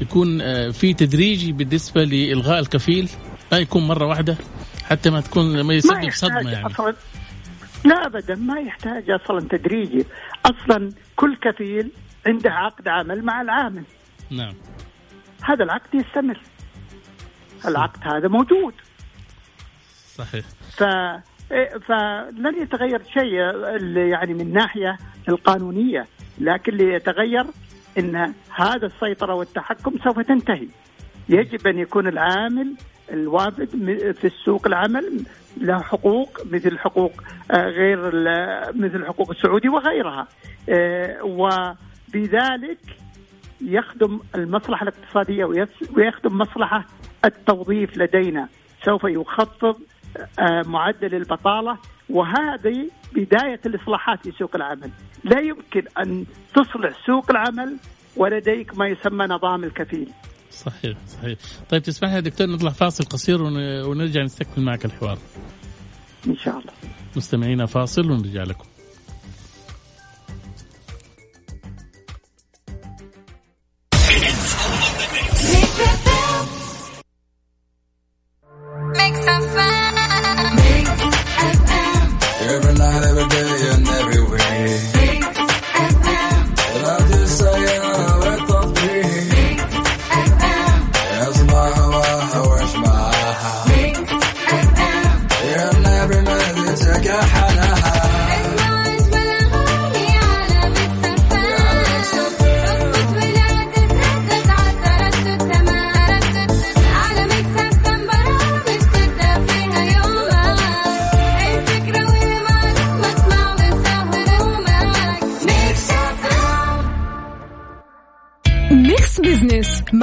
يكون 0.00 0.38
في 0.70 0.94
تدريجي 0.94 1.52
بالنسبة 1.52 2.04
لإلغاء 2.04 2.58
الكفيل؟ 2.58 3.10
ما 3.52 3.58
يكون 3.58 3.86
مرة 3.86 4.06
واحدة؟ 4.06 4.36
حتى 4.84 5.10
ما 5.10 5.20
تكون 5.20 5.60
ما 5.60 5.74
يسبب 5.74 6.10
صدمة 6.10 6.50
يعني. 6.50 6.66
أصلاً. 6.66 6.94
لا 7.84 8.06
ابدا 8.06 8.34
ما 8.34 8.60
يحتاج 8.60 9.10
أصلا 9.10 9.40
تدريجي. 9.40 10.06
أصلا 10.46 10.92
كل 11.16 11.36
كفيل 11.36 11.90
عنده 12.26 12.50
عقد 12.50 12.88
عمل 12.88 13.24
مع 13.24 13.40
العامل. 13.40 13.84
نعم. 14.30 14.54
هذا 15.44 15.64
العقد 15.64 15.94
يستمر. 15.94 16.40
العقد 17.66 18.00
هذا 18.02 18.28
موجود. 18.28 18.74
صحيح. 20.14 20.44
ف 20.76 20.84
فلن 21.88 22.62
يتغير 22.62 23.02
شيء 23.14 23.34
يعني 23.96 24.34
من 24.34 24.40
الناحيه 24.40 24.98
القانونية 25.28 26.06
لكن 26.38 26.72
اللي 26.72 26.94
يتغير 26.94 27.44
إن 27.98 28.34
هذا 28.56 28.86
السيطرة 28.86 29.34
والتحكم 29.34 29.98
سوف 30.04 30.20
تنتهي. 30.20 30.68
يجب 31.28 31.66
أن 31.66 31.78
يكون 31.78 32.08
العامل 32.08 32.76
الوافد 33.10 33.68
في 34.12 34.24
السوق 34.24 34.66
العمل 34.66 35.24
له 35.56 35.82
حقوق 35.82 36.40
مثل 36.50 36.78
حقوق 36.78 37.12
آه، 37.50 37.68
غير 37.68 37.98
مثل 38.74 39.06
حقوق 39.06 39.30
السعودي 39.30 39.68
وغيرها. 39.68 40.28
آه، 40.68 41.22
وبذلك 41.22 42.78
يخدم 43.60 44.20
المصلحة 44.34 44.82
الاقتصادية 44.82 45.44
ويخدم 45.96 46.38
مصلحة 46.38 46.86
التوظيف 47.24 47.98
لدينا. 47.98 48.48
سوف 48.84 49.04
يخفض 49.04 49.76
آه، 50.38 50.62
معدل 50.66 51.14
البطالة 51.14 51.78
وهذه 52.10 52.90
بداية 53.14 53.60
الإصلاحات 53.66 54.22
في 54.22 54.32
سوق 54.38 54.56
العمل. 54.56 54.90
لا 55.24 55.40
يمكن 55.40 55.84
أن 55.98 56.24
تصلح 56.54 57.06
سوق 57.06 57.30
العمل 57.30 57.76
ولديك 58.16 58.78
ما 58.78 58.86
يسمى 58.86 59.24
نظام 59.26 59.64
الكفيل. 59.64 60.10
صحيح 60.52 60.98
صحيح. 61.08 61.38
طيب 61.70 61.82
تسمح 61.82 62.12
لي 62.14 62.20
دكتور 62.20 62.46
نطلع 62.46 62.70
فاصل 62.70 63.04
قصير 63.04 63.42
ونرجع 63.42 64.22
نستكمل 64.22 64.64
معك 64.64 64.84
الحوار. 64.84 65.18
إن 66.26 66.36
شاء 66.36 66.58
الله. 66.58 66.72
مستمعينا 67.16 67.66
فاصل 67.66 68.10
ونرجع 68.10 68.42
لكم. 68.42 68.64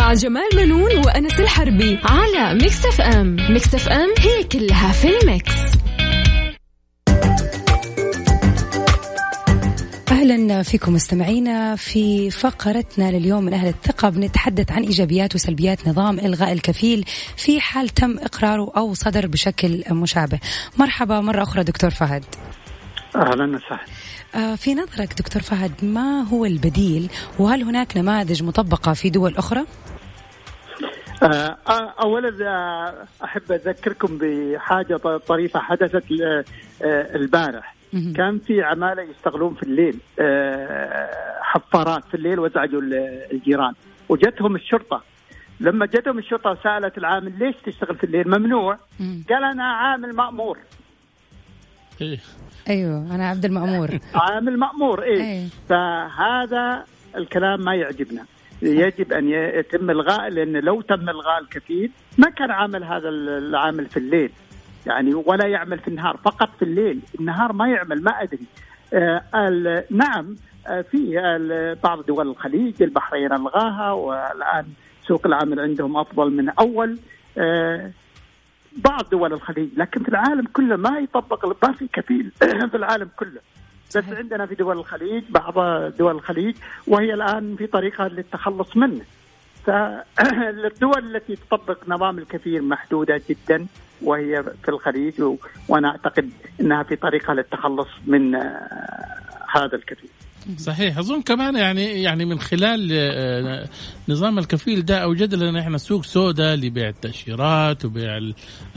مع 0.10 0.16
جمال 0.16 0.50
بنون 0.56 0.98
وأنس 1.06 1.40
الحربي 1.40 2.00
على 2.04 2.54
Mix 2.54 2.86
FM 2.86 3.36
Mix 3.50 3.76
FM 3.76 4.14
هي 4.20 4.44
كلها 4.44 4.92
في 4.92 5.20
ال 5.20 5.26
mix. 5.26 5.52
أهلا 10.12 10.64
فيكم 10.64 10.94
مستمعينا 10.94 11.76
في 11.76 12.32
فقرتنا 12.32 13.12
لليوم 13.12 13.44
من 13.44 13.54
أهل 13.54 13.68
الثقة. 13.68 14.10
بنتحدث 14.10 14.72
عن 14.72 14.84
إيجابيات 14.84 15.36
وسلبيات 15.36 15.88
نظام 15.88 16.20
إلغاء 16.20 16.52
الكفيل 16.52 17.06
في 17.38 17.62
حال 17.62 17.90
تم 17.90 18.18
إقراره 18.18 18.72
أو 18.78 18.94
صدر 18.94 19.28
بشكل 19.28 19.84
مشابه. 19.92 20.40
مرحبا. 20.78 21.22
مرة 21.22 21.44
أخرى 21.44 21.64
دكتور 21.64 21.90
فهد. 21.90 22.26
أهلا 23.16 23.56
وسهلا. 23.56 23.86
آه، 24.36 24.56
في 24.56 24.74
نظرك 24.74 25.14
دكتور 25.18 25.42
فهد 25.42 25.72
ما 25.84 26.22
هو 26.22 26.46
البديل؟ 26.46 27.10
وهل 27.40 27.64
هناك 27.64 27.98
نماذج 27.98 28.44
مطبقة 28.44 28.94
في 28.94 29.10
دول 29.10 29.38
أخرى؟ 29.38 29.66
آه، 31.24 31.58
آه، 31.70 31.94
اولا 32.02 32.94
أحب 33.24 33.52
أذكركم 33.52 34.18
بحاجة 34.22 34.96
طريفة 35.18 35.60
حدثت 35.60 36.04
البارح. 37.16 37.76
كان 38.16 38.40
في 38.40 38.62
عمالة 38.64 39.02
يشتغلون 39.02 39.54
في 39.54 39.64
الليل 39.64 40.00
حفارات 41.42 42.04
في 42.04 42.14
الليل 42.14 42.40
وازعجوا 42.40 42.82
الجيران. 43.32 43.74
وجتهم 44.10 44.56
الشرطة. 44.56 45.04
لما 45.60 45.86
جتهم 45.86 46.18
الشرطة 46.18 46.52
وسألت 46.52 46.98
العامل 46.98 47.40
ليش 47.40 47.56
تشتغل 47.66 47.96
في 47.96 48.04
الليل 48.04 48.28
ممنوع. 48.28 48.78
قال 49.30 49.44
أنا 49.44 49.64
عامل 49.64 50.16
مأمور. 50.16 50.58
إيه. 52.02 52.20
أيوه 52.70 53.16
أنا 53.16 53.30
عبد 53.30 53.46
المأمور. 53.46 53.90
عامل 54.16 54.60
مأمور 54.60 55.04
إيه, 55.04 55.24
أيه. 55.24 55.48
فهذا 55.70 56.86
الكلام 57.16 57.62
ما 57.62 57.76
يعجبنا. 57.76 58.26
يجب 58.62 59.14
أن 59.14 59.30
يتم 59.30 59.90
إلغاء 59.90 60.30
لأن 60.30 60.58
لو 60.58 60.82
تم 60.82 61.10
إلغاء 61.10 61.40
الكفيل 61.40 61.92
ما 62.18 62.30
كان 62.30 62.52
عامل 62.52 62.84
هذا 62.84 63.10
العامل 63.10 63.86
في 63.86 63.98
الليل. 63.98 64.32
يعني 64.86 65.14
ولا 65.14 65.48
يعمل 65.48 65.80
في 65.80 65.88
النهار 65.88 66.18
فقط 66.18 66.50
في 66.60 66.66
الليل. 66.66 67.00
النهار 67.20 67.54
ما 67.54 67.70
يعمل 67.70 68.04
ما 68.04 68.12
أدري. 68.12 68.46
آه 68.94 69.84
نعم 69.90 70.36
آه 70.68 70.82
في 70.82 71.78
بعض 71.84 72.06
دول 72.06 72.28
الخليج 72.28 72.84
البحرين 72.84 73.34
ألغاها 73.34 73.92
والآن 73.92 74.66
سوق 75.08 75.26
العمل 75.26 75.60
عندهم 75.60 75.98
أفضل 75.98 76.32
من 76.32 76.50
أول. 76.50 77.00
آه 77.38 77.92
بعض 78.78 79.10
دول 79.12 79.34
الخليج 79.34 79.70
لكن 79.78 80.04
في 80.04 80.10
العالم 80.10 80.46
كله 80.54 80.76
ما 80.76 81.00
يطبق 81.00 81.66
ما 81.68 81.74
في 81.74 81.88
كفيل 81.94 82.32
في 82.72 82.78
العالم 82.78 83.10
كله. 83.16 83.42
بس 83.96 84.04
عندنا 84.10 84.46
في 84.46 84.56
دول 84.56 84.78
الخليج 84.78 85.24
بعض 85.30 85.54
دول 85.98 86.16
الخليج 86.16 86.56
وهي 86.88 87.14
الآن 87.14 87.56
في 87.56 87.68
طريقه 87.68 88.08
للتخلص 88.08 88.78
منه. 88.78 89.02
فالدول 89.66 91.06
التي 91.16 91.36
تطبق 91.36 91.78
نظام 91.88 92.18
الكثير 92.18 92.62
محدودة 92.62 93.22
جدا 93.30 93.68
وهي 94.02 94.44
في 94.64 94.70
الخليج 94.70 95.24
وأنا 95.68 95.88
أعتقد 95.88 96.30
إنها 96.62 96.84
في 96.84 96.96
طريقه 96.96 97.34
للتخلص 97.34 97.88
من 98.06 98.36
هذا 99.56 99.76
الكفيل 99.76 100.10
صحيح. 100.58 100.98
أظن 100.98 101.22
كمان 101.22 101.56
يعني 101.56 102.04
يعني 102.04 102.26
من 102.26 102.40
خلال 102.40 102.90
آه، 102.92 103.70
نظام 104.10 104.40
الكفيل 104.40 104.86
ده 104.86 104.98
اوجد 104.98 105.34
لنا 105.34 105.60
إحنا 105.60 105.78
سوق 105.78 106.04
سوداء 106.04 106.56
لبيع 106.56 106.90
التأشيرات 106.90 107.86
وبيع 107.86 108.20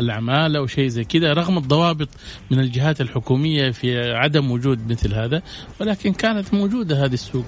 العمالة 0.00 0.62
وشيء 0.62 0.88
زي 0.88 1.04
كذا 1.04 1.32
رغم 1.32 1.58
الضوابط 1.58 2.08
من 2.50 2.60
الجهات 2.60 3.00
الحكومية 3.00 3.70
في 3.70 4.12
عدم 4.12 4.50
وجود 4.50 4.92
مثل 4.92 5.14
هذا 5.14 5.42
ولكن 5.80 6.12
كانت 6.12 6.54
موجودة 6.54 7.04
هذه 7.04 7.14
السوق. 7.14 7.46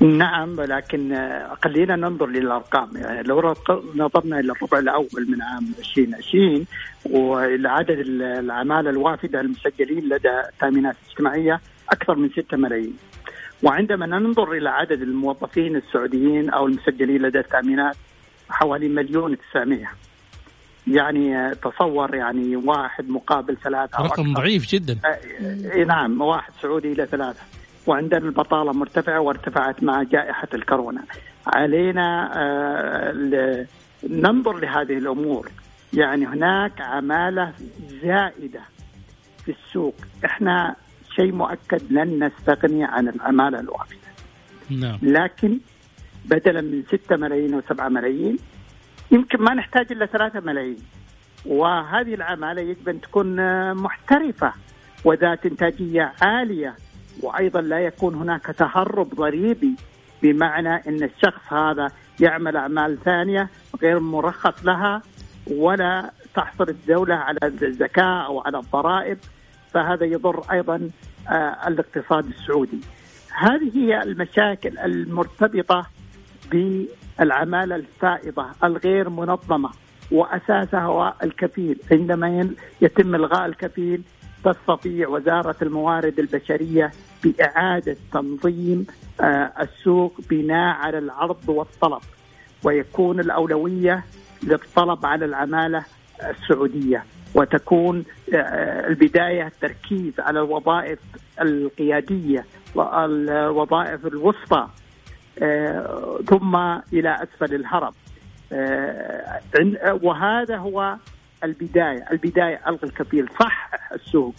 نعم 0.00 0.58
ولكن 0.58 1.12
آه، 1.12 1.56
خلينا 1.64 1.96
ننظر 1.96 2.26
للأرقام. 2.26 2.96
يعني 2.96 3.22
لو 3.22 3.54
نظرنا 3.94 4.40
إلى 4.40 4.52
الربع 4.52 4.78
الأول 4.78 5.26
من 5.28 5.42
عام 5.42 5.72
2020 5.78 6.66
والى 7.10 7.68
عدد 7.68 7.98
العمالة 7.98 8.90
الوافدة 8.90 9.40
المسجلين 9.40 10.04
لدى 10.08 10.40
التأمينات 10.52 10.96
الاجتماعية 11.04 11.60
أكثر 11.94 12.14
من 12.14 12.30
6 12.30 12.56
ملايين. 12.56 12.96
وعندما 13.62 14.06
ننظر 14.06 14.52
إلى 14.52 14.70
عدد 14.70 15.02
الموظفين 15.02 15.76
السعوديين 15.76 16.50
أو 16.50 16.66
المسجلين 16.66 17.22
لدى 17.22 17.38
التأمينات 17.38 17.96
حوالي 18.48 18.88
مليون 18.88 19.36
900 19.52 19.86
يعني 20.86 21.54
تصور 21.54 22.14
يعني 22.14 22.56
واحد 22.56 23.08
مقابل 23.08 23.56
ثلاثة 23.56 23.98
رقم 23.98 24.32
ضعيف 24.34 24.66
جدا. 24.66 24.98
آه، 25.04 25.84
نعم 25.84 26.20
واحد 26.20 26.52
سعودي 26.62 26.92
إلى 26.92 27.06
ثلاثة. 27.06 27.40
وعندنا 27.86 28.26
البطالة 28.26 28.72
مرتفعة 28.72 29.20
وارتفعت 29.20 29.82
مع 29.82 30.02
جائحة 30.02 30.48
الكورونا. 30.54 31.04
علينا 31.46 32.30
آه، 32.34 33.66
ننظر 34.10 34.58
لهذه 34.58 34.98
الأمور. 34.98 35.50
يعني 35.92 36.26
هناك 36.26 36.80
عمالة 36.80 37.52
زائدة 38.02 38.60
في 39.44 39.54
السوق. 39.66 39.94
إحنا 40.24 40.76
شيء 41.16 41.32
مؤكد 41.32 41.92
لن 41.92 42.24
نستغني 42.24 42.84
عن 42.84 43.08
العمالة 43.08 43.60
الوافدة 43.60 43.98
نعم. 44.70 44.98
لكن 45.02 45.58
بدلا 46.24 46.60
من 46.60 46.82
6 46.88 47.16
ملايين 47.16 47.60
و7 47.60 47.82
ملايين 47.82 48.36
يمكن 49.10 49.38
ما 49.42 49.54
نحتاج 49.54 49.92
إلا 49.92 50.06
3 50.06 50.40
ملايين. 50.40 50.78
وهذه 51.46 52.14
العمالة 52.14 52.60
يجب 52.62 52.88
أن 52.88 53.00
تكون 53.00 53.36
محترفة 53.74 54.52
وذات 55.04 55.46
إنتاجية 55.46 56.12
عالية. 56.22 56.74
وأيضا 57.22 57.60
لا 57.60 57.78
يكون 57.78 58.14
هناك 58.14 58.46
تهرب 58.46 59.14
ضريبي 59.14 59.74
بمعنى 60.22 60.74
إن 60.88 61.02
الشخص 61.02 61.52
هذا 61.52 61.90
يعمل 62.20 62.56
أعمال 62.56 62.98
ثانية 63.04 63.48
غير 63.82 64.00
مرخص 64.00 64.64
لها 64.64 65.02
ولا 65.50 66.10
تحصل 66.34 66.68
الدولة 66.68 67.14
على 67.14 67.38
الزكاة 67.44 68.26
أو 68.26 68.40
على 68.40 68.58
الضرائب. 68.58 69.18
فهذا 69.74 70.06
يضر 70.06 70.42
أيضا 70.52 70.90
آه، 71.28 71.68
الاقتصاد 71.68 72.26
السعودي. 72.26 72.80
هذه 73.34 73.78
هي 73.78 74.02
المشاكل 74.02 74.78
المرتبطة 74.78 75.86
بالعماله 76.50 77.76
الفائضة 77.76 78.46
الغير 78.64 79.08
منظمة 79.08 79.70
وأساسها 80.10 80.80
هو 80.80 81.14
الكفيل 81.22 81.80
عندما 81.92 82.50
يتم 82.80 83.14
إلغاء 83.14 83.46
الكفيل 83.46 84.02
تستطيع 84.44 85.08
وزارة 85.08 85.56
الموارد 85.62 86.18
البشرية 86.18 86.92
بإعادة 87.24 87.96
تنظيم 88.12 88.86
آه، 89.20 89.52
السوق 89.60 90.20
بناء 90.30 90.76
على 90.76 90.98
العرض 90.98 91.48
والطلب 91.48 92.02
ويكون 92.64 93.20
الأولوية 93.20 94.04
للطلب 94.42 95.06
على 95.06 95.24
العمالة 95.24 95.84
السعودية 96.30 97.04
وتكون 97.34 98.04
آه، 98.34 98.86
البداية 98.88 99.46
التركيز 99.46 100.12
على 100.18 100.38
الوظائف 100.40 100.98
القيادية 101.40 102.44
والوظائف 102.74 104.06
الوسطى 104.06 104.68
آه، 105.42 106.20
ثم 106.28 106.56
إلى 106.92 107.16
أسفل 107.22 107.54
الهرم 107.54 107.92
وهذا 110.02 110.56
هو 110.56 110.96
البداية، 111.44 112.04
البداية 112.12 112.60
ألغي 112.68 112.84
الكفيل، 112.84 113.28
صح 113.40 113.70
السوق 113.94 114.34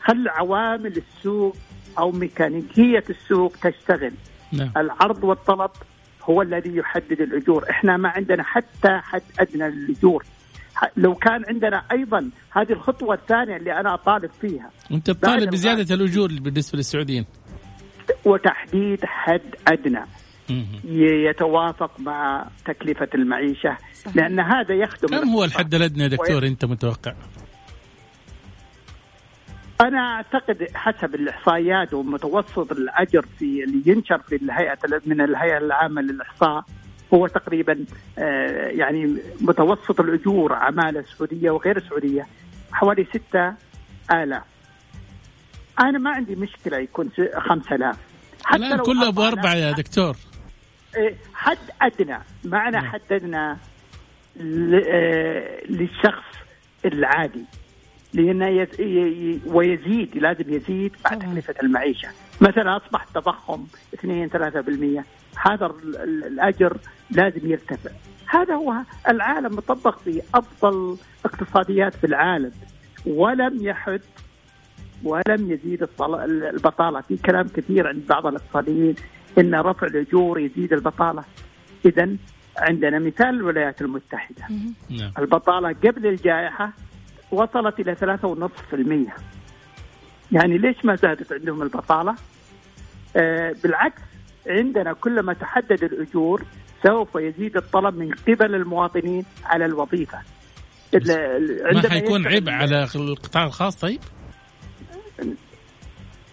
خل 0.00 0.28
عوامل 0.28 0.96
السوق 0.96 1.56
أو 1.98 2.10
ميكانيكية 2.10 3.04
السوق 3.10 3.56
تشتغل. 3.62 4.12
نعم. 4.52 4.70
العرض 4.76 5.24
والطلب 5.24 5.70
هو 6.22 6.42
الذي 6.42 6.76
يحدد 6.76 7.20
الأجور، 7.20 7.70
إحنا 7.70 7.96
ما 7.96 8.08
عندنا 8.08 8.42
حتى 8.42 9.00
حد 9.02 9.22
أدنى 9.38 9.70
للأجور. 9.70 10.24
لو 10.96 11.14
كان 11.14 11.44
عندنا 11.48 11.84
أيضا 11.92 12.30
هذه 12.50 12.72
الخطوة 12.72 13.14
الثانية 13.14 13.56
اللي 13.56 13.80
أنا 13.80 13.94
أطالب 13.94 14.30
فيها. 14.40 14.70
أنت 14.90 15.10
تطالب 15.10 15.50
بزيادة 15.50 15.94
الأجور 15.94 16.28
بالنسبة 16.40 16.76
للسعوديين. 16.76 17.26
وتحديد 18.24 19.04
حد 19.04 19.54
أدنى. 19.68 20.00
يتوافق 21.28 22.00
مع 22.00 22.46
تكلفة 22.64 23.08
المعيشة 23.14 23.76
صحيح. 23.94 24.16
لأن 24.16 24.40
هذا 24.40 24.74
يخدم 24.74 25.08
كم 25.08 25.28
هو 25.28 25.44
الحد 25.44 25.74
الأدنى 25.74 26.08
دكتور 26.08 26.46
أنت 26.46 26.64
متوقع؟ 26.64 27.14
أنا 29.80 29.98
أعتقد 29.98 30.66
حسب 30.74 31.14
الإحصائيات 31.14 31.94
ومتوسط 31.94 32.72
الأجر 32.72 33.26
في 33.38 33.64
اللي 33.64 33.82
ينشر 33.86 34.18
في 34.18 34.36
الهيئة 34.36 34.78
من 35.06 35.20
الهيئة 35.20 35.58
العامة 35.58 36.02
للإحصاء 36.02 36.64
هو 37.14 37.26
تقريبا 37.26 37.84
آه، 38.18 38.68
يعني 38.68 39.16
متوسط 39.40 40.00
الأجور 40.00 40.52
عمالة 40.52 41.02
سعودية 41.02 41.50
وغير 41.50 41.88
سعودية 41.88 42.26
حوالي 42.72 43.04
ستة 43.04 43.54
آلاف. 44.12 44.42
أنا 45.80 45.98
ما 45.98 46.10
عندي 46.10 46.36
مشكلة 46.36 46.78
يكون 46.78 47.10
خمسة 47.38 47.74
آلاف. 47.74 47.96
الآن 48.54 48.78
كله 48.78 49.08
أبو 49.08 49.22
أربعة 49.22 49.54
يا 49.54 49.72
دكتور. 49.72 50.16
إيه، 50.96 51.16
حد 51.34 51.58
أدنى 51.82 52.18
معنى 52.44 52.76
نعم. 52.76 52.86
حد 52.86 53.12
أدنى 53.12 53.56
آه، 54.40 55.64
للشخص 55.68 56.24
العادي. 56.84 57.44
لأنه 58.14 58.66
ويزيد 59.46 60.16
لازم 60.16 60.54
يزيد 60.54 60.96
مع 61.04 61.10
تكلفة 61.10 61.54
المعيشة. 61.62 62.08
مثلا 62.40 62.76
أصبح 62.76 63.02
التضخم 63.02 63.66
2 63.94 64.28
3% 64.28 65.04
هذا 65.36 65.66
الأجر 66.04 66.76
لازم 67.10 67.50
يرتفع. 67.50 67.90
هذا 68.26 68.54
هو 68.54 68.74
العالم 69.08 69.56
مطبق 69.56 69.98
في 69.98 70.22
أفضل 70.34 70.96
اقتصاديات 71.24 71.94
في 71.94 72.06
العالم. 72.06 72.52
ولم 73.06 73.58
يحد 73.62 74.00
ولم 75.04 75.52
يزيد 75.52 75.88
البطالة. 76.52 77.00
في 77.00 77.16
كلام 77.16 77.48
كثير 77.48 77.88
عند 77.88 78.06
بعض 78.06 78.26
الاقتصاديين 78.26 78.94
إن 79.38 79.54
رفع 79.54 79.86
الأجور 79.86 80.40
يزيد 80.40 80.72
البطالة. 80.72 81.24
اذا 81.84 82.16
عندنا 82.58 82.98
مثال 82.98 83.28
الولايات 83.28 83.82
المتحدة. 83.82 84.44
نعم. 84.90 85.12
البطالة 85.18 85.68
قبل 85.68 86.06
الجائحة 86.06 86.72
وصلت 87.30 87.80
إلى 87.80 87.94
3.5% 87.94 89.12
يعني 90.32 90.58
ليش 90.58 90.84
ما 90.84 90.94
زادت 90.94 91.32
عندهم 91.32 91.62
البطالة؟ 91.62 92.14
آه 93.16 93.54
بالعكس 93.62 94.02
عندنا 94.46 94.92
كلما 94.92 95.32
تحدد 95.32 95.84
الأجور 95.84 96.42
سوف 96.86 97.14
يزيد 97.14 97.56
الطلب 97.56 97.94
من 97.94 98.10
قبل 98.28 98.54
المواطنين 98.54 99.24
على 99.44 99.64
الوظيفة 99.64 100.18
ما 101.72 101.88
حيكون 101.88 102.26
عبء 102.26 102.50
على 102.50 102.88
القطاع 102.94 103.44
الخاص 103.44 103.76
طيب؟ 103.76 104.00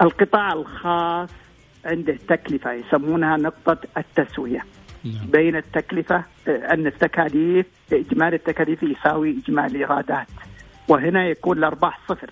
القطاع 0.02 0.54
الخاص 0.54 1.30
عنده 1.86 2.17
تكلفة 2.28 2.74
يسمونها 2.74 3.38
نقطة 3.38 3.78
التسوية 3.98 4.65
نعم. 5.04 5.28
بين 5.28 5.56
التكلفة 5.56 6.24
أن 6.48 6.88
التكاليف 6.88 7.65
إجمالي 7.93 8.36
التكاليف 8.36 8.84
يساوي 8.84 9.38
إجمالي 9.45 9.67
الإيرادات 9.67 10.28
وهنا 10.88 11.28
يكون 11.28 11.58
الأرباح 11.58 12.00
صفر 12.10 12.32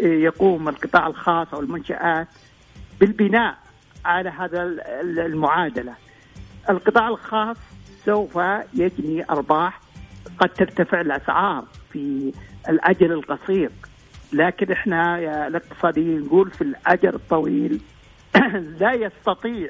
ويقوم 0.00 0.68
القطاع 0.68 1.06
الخاص 1.06 1.54
أو 1.54 1.60
المنشآت 1.60 2.28
بالبناء 3.00 3.58
على 4.04 4.30
هذا 4.30 4.62
المعادلة. 5.02 5.94
القطاع 6.70 7.08
الخاص 7.08 7.56
سوف 8.04 8.38
يجني 8.74 9.24
أرباح 9.30 9.80
قد 10.38 10.48
ترتفع 10.48 11.00
الأسعار 11.00 11.64
في 11.92 12.32
الأجل 12.68 13.12
القصير. 13.12 13.70
لكن 14.32 14.72
إحنا 14.72 15.18
يا 15.18 15.46
الاقتصاديين 15.46 16.20
نقول 16.20 16.50
في 16.50 16.62
الأجر 16.62 17.14
الطويل 17.14 17.80
لا 18.80 18.92
يستطيع 18.92 19.68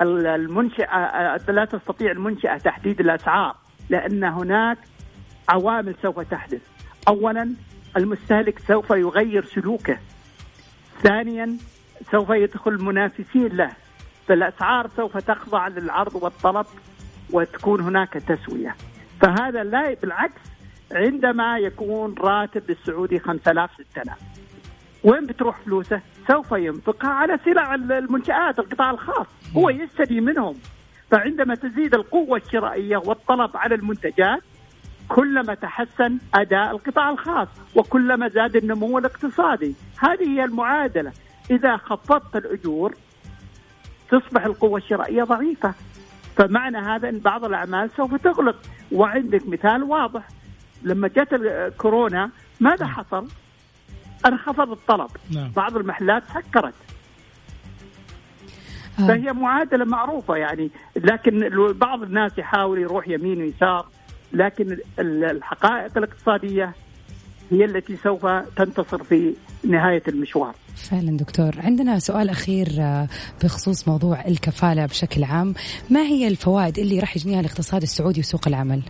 المنشأة 0.00 1.40
لا 1.48 1.64
تستطيع 1.64 2.10
المنشأة 2.10 2.56
تحديد 2.56 3.00
الأسعار 3.00 3.56
لأن 3.90 4.24
هناك 4.24 4.78
عوامل 5.48 5.94
سوف 6.02 6.20
تحدث. 6.20 6.60
أولا 7.08 7.54
المستهلك 7.96 8.58
سوف 8.58 8.90
يغير 8.90 9.44
سلوكه. 9.44 9.98
ثانيا 11.02 11.56
سوف 12.10 12.30
يدخل 12.30 12.84
منافسين 12.84 13.48
له. 13.48 13.70
فالأسعار 14.28 14.90
سوف 14.96 15.16
تخضع 15.18 15.68
للعرض 15.68 16.14
والطلب 16.14 16.66
وتكون 17.32 17.80
هناك 17.80 18.12
تسوية. 18.12 18.74
فهذا 19.20 19.64
لا 19.64 19.94
بالعكس 19.94 20.40
عندما 20.92 21.58
يكون 21.58 22.14
راتب 22.18 22.70
السعودي 22.70 23.18
5000 23.18 23.70
6000 23.92 24.18
وين 25.04 25.26
بتروح 25.26 25.60
فلوسه؟ 25.60 26.00
سوف 26.28 26.52
ينفقها 26.52 27.10
على 27.10 27.38
سلع 27.44 27.74
المنشآت 27.74 28.58
القطاع 28.58 28.90
الخاص. 28.90 29.26
هو 29.56 29.70
يشتري 29.70 30.20
منهم. 30.20 30.54
فعندما 31.10 31.54
تزيد 31.54 31.94
القوة 31.94 32.38
الشرائية 32.46 32.96
والطلب 32.96 33.56
على 33.56 33.74
المنتجات 33.74 34.42
كلما 35.08 35.54
تحسن 35.54 36.18
أداء 36.34 36.70
القطاع 36.70 37.10
الخاص 37.10 37.48
وكلما 37.76 38.28
زاد 38.28 38.56
النمو 38.56 38.98
الاقتصادي. 38.98 39.74
هذه 39.98 40.28
هي 40.28 40.44
المعادلة. 40.44 41.12
إذا 41.50 41.76
خفضت 41.76 42.36
الأجور 42.36 42.94
تصبح 44.10 44.44
القوة 44.44 44.78
الشرائية 44.78 45.24
ضعيفة. 45.24 45.74
فمعنى 46.36 46.78
هذا 46.78 47.08
أن 47.08 47.18
بعض 47.18 47.44
الأعمال 47.44 47.90
سوف 47.96 48.14
تغلق. 48.14 48.56
وعندك 48.92 49.48
مثال 49.48 49.82
واضح. 49.82 50.28
لما 50.82 51.08
جت 51.08 51.32
الكورونا 51.32 52.30
ماذا 52.60 52.86
حصل؟ 52.86 53.28
انخفض 54.26 54.70
الطلب. 54.70 55.10
نعم. 55.30 55.50
بعض 55.56 55.76
المحلات 55.76 56.22
سكرت. 56.28 56.74
آه. 59.00 59.06
فهي 59.06 59.32
معادلة 59.32 59.84
معروفة 59.84 60.36
يعني. 60.36 60.70
لكن 60.96 61.48
بعض 61.72 62.02
الناس 62.02 62.38
يحاول 62.38 62.78
يروح 62.78 63.08
يمين 63.08 63.42
ويسار. 63.42 63.86
لكن 64.32 64.78
الحقائق 64.98 65.98
الاقتصادية 65.98 66.72
هي 67.50 67.64
التي 67.64 67.96
سوف 67.96 68.26
تنتصر 68.56 69.02
في 69.02 69.34
نهاية 69.64 70.02
المشوار. 70.08 70.54
فعلا 70.90 71.16
دكتور، 71.16 71.50
عندنا 71.58 71.98
سؤال 71.98 72.28
أخير 72.28 72.68
آه، 72.78 73.08
بخصوص 73.44 73.88
موضوع 73.88 74.26
الكفالة 74.26 74.86
بشكل 74.86 75.24
عام، 75.24 75.54
ما 75.90 76.00
هي 76.00 76.28
الفوائد 76.28 76.78
اللي 76.78 76.98
راح 77.00 77.16
يجنيها 77.16 77.40
الاقتصاد 77.40 77.82
السعودي 77.82 78.20
وسوق 78.20 78.48
العمل؟ 78.48 78.82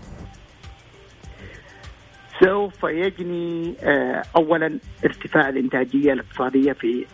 سوف 2.45 2.85
يجني 2.85 3.75
آه، 3.83 4.23
اولا 4.37 4.79
ارتفاع 5.05 5.49
الإنتاجية 5.49 6.13
الاقتصادية 6.13 6.73
في 6.73 7.07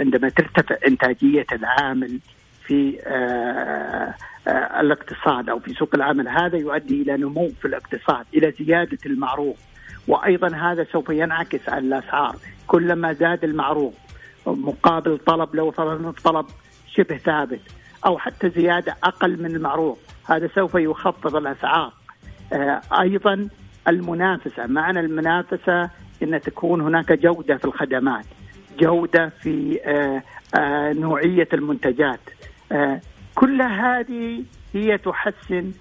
عندما 0.00 0.28
ترتفع 0.28 0.76
إنتاجية 0.86 1.46
العامل 1.52 2.18
في 2.66 2.98
آه، 3.06 4.14
آه، 4.48 4.80
الاقتصاد 4.80 5.48
أو 5.48 5.58
في 5.58 5.74
سوق 5.74 5.94
العمل 5.94 6.28
هذا 6.28 6.56
يؤدي 6.56 7.02
إلى 7.02 7.16
نمو 7.16 7.48
في 7.60 7.64
الاقتصاد 7.64 8.26
إلى 8.34 8.52
زيادة 8.60 8.98
المعروض 9.06 9.56
وأيضا 10.08 10.56
هذا 10.56 10.86
سوف 10.92 11.08
ينعكس 11.10 11.68
على 11.68 11.86
الأسعار. 11.86 12.36
كلما 12.66 13.12
زاد 13.12 13.44
المعروض 13.44 13.94
مقابل 14.46 15.18
طلب 15.18 15.54
لو 15.54 15.70
فرضنا 15.70 16.08
الطلب 16.08 16.46
شبه 16.86 17.16
ثابت 17.16 17.60
أو 18.06 18.18
حتى 18.18 18.50
زيادة 18.50 18.96
أقل 19.04 19.42
من 19.42 19.56
المعروض 19.56 19.96
هذا 20.26 20.48
سوف 20.54 20.74
يخفض 20.74 21.36
الأسعار. 21.36 21.92
أيضا 23.00 23.48
المنافسة، 23.88 24.66
معنى 24.66 25.00
المنافسة 25.00 25.90
إن 26.22 26.40
تكون 26.40 26.80
هناك 26.80 27.12
جودة 27.12 27.56
في 27.56 27.64
الخدمات، 27.64 28.24
جودة 28.80 29.28
في 29.28 29.80
آه، 29.84 30.22
آه، 30.58 30.92
نوعية 30.92 31.48
المنتجات. 31.52 32.20
آه، 32.72 33.00
كل 33.34 33.62
هذه 33.62 34.44
هي 34.74 34.98
تحسن 34.98 35.72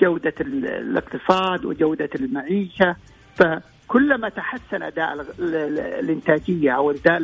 جودة 0.00 0.34
الاقتصاد 0.40 1.64
وجودة 1.64 2.10
المعيشة. 2.14 2.96
فكلما 3.92 4.28
تحسن 4.28 4.82
أداء 4.82 5.26
الإنتاجية 6.00 6.70
أو 6.70 6.90
إداء 6.90 7.18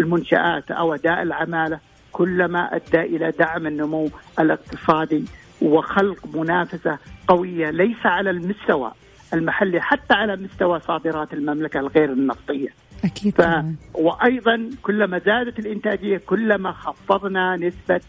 المنشآت 0.00 0.70
أو 0.70 0.94
أداء 0.94 1.22
العمالة 1.22 1.78
كلما 2.12 2.76
أدى 2.76 3.00
إلى 3.00 3.30
دعم 3.38 3.66
النمو 3.66 4.10
الاقتصادي 4.38 5.24
وخلق 5.62 6.36
منافسة 6.36 6.98
قوية 7.28 7.70
ليس 7.70 8.06
على 8.06 8.30
المستوى 8.30 8.92
المحلي 9.34 9.80
حتى 9.80 10.14
على 10.14 10.36
مستوى 10.36 10.80
صادرات 10.80 11.34
المملكة 11.34 11.80
الغير 11.80 12.12
النفطية. 12.12 12.68
أكيد 13.04 13.34
ف... 13.34 13.64
وأيضا 13.94 14.70
كلما 14.82 15.18
زادت 15.18 15.58
الإنتاجية 15.58 16.18
كلما 16.18 16.72
خفضنا 16.72 17.56
نسبة 17.56 18.00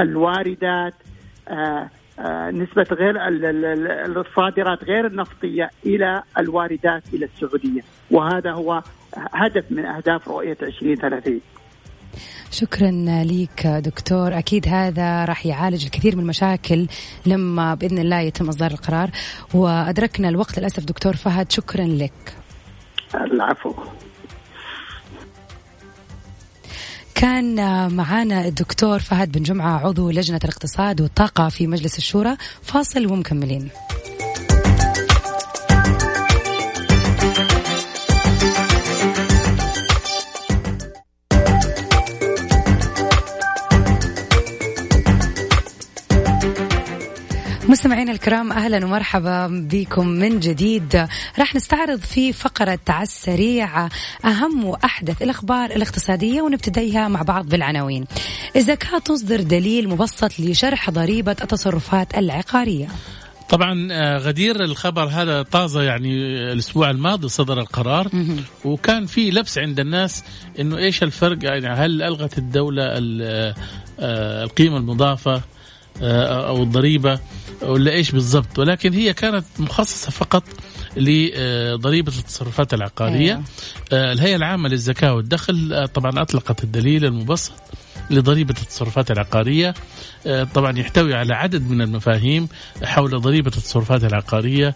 الواردات 0.00 0.94
آه 1.48 1.90
نسبة 2.50 2.86
غير 2.92 3.14
الصادرات 4.20 4.84
غير 4.84 5.06
النفطية 5.06 5.70
إلى 5.86 6.22
الواردات 6.38 7.02
إلى 7.14 7.28
السعودية. 7.34 7.80
وهذا 8.10 8.52
هو 8.52 8.82
هدف 9.16 9.64
من 9.70 9.86
أهداف 9.86 10.28
رؤية 10.28 10.56
2030 10.62 11.40
شكرا 12.50 12.90
لك 13.24 13.66
دكتور. 13.66 14.38
أكيد 14.38 14.68
هذا 14.68 15.24
راح 15.24 15.46
يعالج 15.46 15.84
الكثير 15.84 16.16
من 16.16 16.22
المشاكل 16.22 16.86
لما 17.26 17.74
بإذن 17.74 17.98
الله 17.98 18.20
يتم 18.20 18.48
إصدار 18.48 18.70
القرار. 18.70 19.10
وأدركنا 19.54 20.28
الوقت 20.28 20.58
للأسف 20.58 20.84
دكتور 20.84 21.16
فهد 21.16 21.52
شكرا 21.52 21.84
لك. 21.84 22.36
العفو. 23.14 23.74
كان 27.16 27.56
معانا 27.92 28.44
الدكتور 28.44 28.98
فهد 28.98 29.32
بن 29.32 29.42
جمعة 29.42 29.86
عضو 29.86 30.10
لجنة 30.10 30.40
الاقتصاد 30.44 31.00
والطاقة 31.00 31.48
في 31.48 31.66
مجلس 31.66 31.98
الشورى 31.98 32.36
فاصل 32.62 33.06
ومكملين. 33.06 33.68
مستمعينا 47.86 48.12
الكرام 48.12 48.52
أهلا 48.52 48.86
ومرحبا 48.86 49.46
بكم 49.70 50.08
من 50.08 50.40
جديد. 50.40 51.06
راح 51.38 51.54
نستعرض 51.54 52.00
في 52.00 52.32
فقرة 52.32 52.78
على 52.88 53.02
السريع 53.02 53.88
أهم 54.24 54.64
وأحدث 54.64 55.22
الأخبار 55.22 55.70
الاقتصادية 55.70 56.42
ونبتديها 56.42 57.08
مع 57.08 57.22
بعض 57.22 57.48
بالعناوين. 57.48 58.04
الزكاة 58.56 58.98
تصدر 58.98 59.40
دليل 59.40 59.88
مبسط 59.88 60.40
لشرح 60.40 60.90
ضريبة 60.90 61.36
التصرفات 61.42 62.18
العقارية. 62.18 62.88
طبعا 63.48 63.88
آه، 63.92 64.18
غدير 64.18 64.64
الخبر 64.64 65.04
هذا 65.04 65.42
طازه 65.42 65.82
يعني 65.82 66.14
الأسبوع 66.52 66.90
الماضي 66.90 67.28
صدر 67.28 67.60
القرار. 67.60 68.10
وكان 68.64 69.06
في 69.06 69.30
لبس 69.30 69.58
عند 69.58 69.80
الناس 69.80 70.24
إنه 70.60 70.76
إيش 70.76 71.02
الفرق؟ 71.02 71.38
يعني 71.44 71.66
هل 71.68 72.02
ألغت 72.02 72.38
الدولة 72.38 72.82
آه، 72.84 74.44
القيمة 74.44 74.76
المضافة 74.76 75.42
آه، 76.02 76.48
أو 76.48 76.62
الضريبة؟ 76.62 77.18
ولا 77.62 77.92
إيش 77.92 78.10
بالضبط 78.10 78.58
ولكن 78.58 78.92
هي 78.92 79.12
كانت 79.12 79.44
مخصصة 79.58 80.10
فقط 80.10 80.44
لضريبة 80.96 82.12
التصرفات 82.18 82.74
العقارية. 82.74 83.32
أيوة. 83.32 83.42
آه، 83.92 84.12
الهيئة 84.12 84.36
العامة 84.36 84.68
للزكاة 84.68 85.14
والدخل 85.14 85.72
آه، 85.72 85.86
طبعا 85.86 86.22
أطلقت 86.22 86.64
الدليل 86.64 87.04
المبسط 87.04 87.52
لضريبة 88.10 88.54
التصرفات 88.62 89.10
العقارية. 89.10 89.74
طبعا 90.54 90.78
يحتوي 90.78 91.14
على 91.14 91.34
عدد 91.34 91.70
من 91.70 91.80
المفاهيم 91.80 92.48
حول 92.84 93.20
ضريبة 93.20 93.50
التصرفات 93.56 94.04
العقارية. 94.04 94.74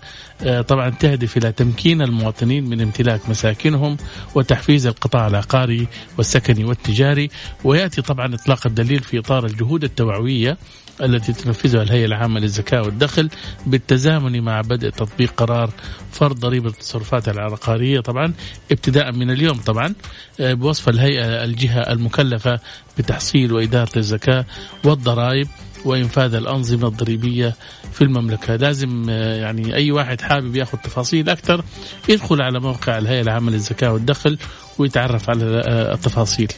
طبعا 0.68 0.90
تهدف 0.90 1.36
إلى 1.36 1.52
تمكين 1.52 2.02
المواطنين 2.02 2.64
من 2.64 2.80
امتلاك 2.80 3.28
مساكنهم 3.28 3.96
وتحفيز 4.34 4.86
القطاع 4.86 5.26
العقاري 5.26 5.88
والسكني 6.18 6.64
والتجاري. 6.64 7.30
ويأتي 7.64 8.02
طبعا 8.02 8.34
إطلاق 8.34 8.66
الدليل 8.66 9.00
في 9.00 9.18
إطار 9.18 9.46
الجهود 9.46 9.84
التوعوية 9.84 10.58
التي 11.04 11.32
تنفذها 11.32 11.82
الهيئة 11.82 12.04
العامة 12.06 12.40
للزكاة 12.40 12.82
والدخل 12.82 13.28
بالتزامن 13.66 14.40
مع 14.42 14.60
بدء 14.60 14.90
تطبيق 14.90 15.32
قرار 15.36 15.70
فرض 16.12 16.40
ضريبة 16.40 16.68
التصرفات 16.68 17.28
العقارية. 17.28 18.00
طبعا 18.00 18.32
ابتداء 18.72 19.12
من 19.12 19.30
اليوم 19.30 19.56
طبعا 19.58 19.94
آه، 20.40 20.54
بوصف 20.54 20.88
الهيئة 20.88 21.44
الجهة 21.44 21.80
المكلفة 21.80 22.60
بتحصيل 22.98 23.52
وإدارة 23.52 23.98
الزكاة 23.98 24.44
والضرائب 24.84 25.48
وإنفاذ 25.84 26.34
الأنظمة 26.34 26.88
الضريبية 26.88 27.54
في 27.92 28.04
المملكة. 28.04 28.56
لازم 28.56 29.06
آه، 29.10 29.40
يعني 29.40 29.74
أي 29.74 29.90
واحد 29.92 30.20
حابب 30.20 30.56
يأخذ 30.56 30.78
تفاصيل 30.78 31.28
أكثر 31.28 31.64
يدخل 32.08 32.42
على 32.42 32.60
موقع 32.60 32.98
الهيئة 32.98 33.20
العامة 33.20 33.50
للزكاة 33.50 33.92
والدخل 33.92 34.38
ويتعرف 34.78 35.30
على 35.30 35.62
آه، 35.66 35.94
التفاصيل. 35.94 36.52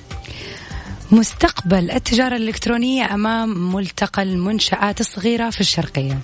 مستقبل 1.13 1.91
التجارة 1.91 2.37
الإلكترونية 2.37 3.15
أمام 3.15 3.75
ملتقى 3.75 4.23
المنشآت 4.23 5.01
الصغيرة 5.01 5.51
في 5.51 5.61
الشرقية. 5.61 6.19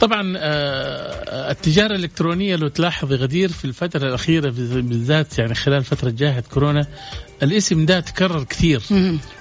طبعا 0.00 0.34
آه، 0.36 1.50
التجارة 1.50 1.94
الإلكترونية 1.94 2.56
لو 2.56 2.68
تلاحظ 2.68 3.12
غدير 3.12 3.48
في 3.52 3.64
الفترة 3.64 4.08
الأخيرة 4.08 4.50
بالذات 4.50 5.38
يعني 5.38 5.54
خلال 5.54 5.84
فترة 5.84 6.10
جائحة 6.10 6.40
كورونا 6.40 6.86
الاسم 7.42 7.86
ده 7.86 8.00
تكرر 8.00 8.44
كثير. 8.44 8.82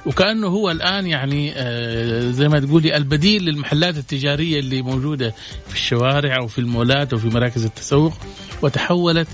وكأنه 0.06 0.48
هو 0.48 0.72
الآن 0.72 1.08
يعني 1.08 1.54
آه، 1.56 2.32
زي 2.32 2.50
ما 2.50 2.60
تقولي 2.60 2.98
البديل 2.98 3.44
للمحلات 3.46 3.98
التجارية 3.98 4.60
اللي 4.60 4.82
موجودة 4.82 5.34
في 5.68 5.74
الشوارع 5.76 6.38
أو 6.38 6.48
في 6.48 6.60
المولات 6.60 7.14
أو 7.14 7.20
في 7.20 7.28
مراكز 7.28 7.66
التسوق 7.66 8.14
وتحولت 8.62 9.28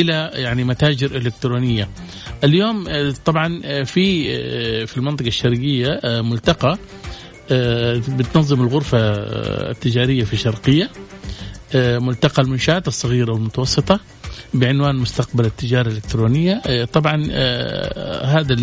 إلى 0.00 0.30
يعني 0.34 0.64
متاجر 0.64 1.16
إلكترونية. 1.16 1.88
اليوم 2.44 2.88
آه، 2.88 3.14
طبعا 3.24 3.60
آه، 3.64 3.82
في 3.82 4.36
آه، 4.36 4.84
في 4.84 4.96
المنطقة 4.96 5.28
الشرقية 5.28 6.00
ملتقى 6.04 6.78
بتنظم 8.08 8.60
الغرفة 8.60 8.98
التجارية 9.70 10.24
في 10.24 10.32
الشرقيه 10.32 10.90
ملتقى 11.74 12.42
المنشآت 12.42 12.88
الصغيرة 12.88 13.32
والمتوسطة 13.32 14.00
بعنوان 14.54 14.96
مستقبل 14.96 15.44
التجارة 15.44 15.88
الإلكترونية. 15.88 16.62
آه، 16.66 16.84
طبعا 16.84 17.28
آه، 17.30 18.24
هذا 18.24 18.56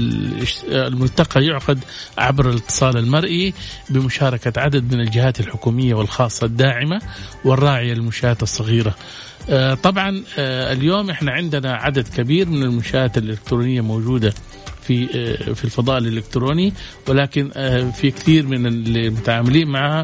الملتقى 0.68 1.46
يعقد 1.46 1.80
عبر 2.18 2.50
الاتصال 2.50 2.98
المرئي 2.98 3.54
بمشاركة 3.90 4.62
عدد 4.62 4.94
من 4.94 5.02
الجهات 5.02 5.40
الحكومية 5.40 5.94
والخاصة 5.94 6.46
الداعمة 6.46 7.02
والراعية 7.46 7.94
للمنشآت 7.94 8.44
الصغيرة. 8.44 8.96
طبعا 9.84 10.24
اليوم 10.38 11.10
إحنا 11.10 11.32
عندنا 11.32 11.74
عدد 11.74 12.08
كبير 12.08 12.50
من 12.50 12.64
المنشآت 12.64 13.18
الإلكترونية 13.18 13.82
موجودة 13.82 14.34
في 14.84 15.08
في 15.56 15.66
الفضاء 15.66 15.98
الإلكتروني 15.98 16.74
ولكن 17.08 17.50
في 17.96 18.12
كثير 18.12 18.48
من 18.48 18.66
المتعاملين 18.68 19.68
معها 19.68 20.04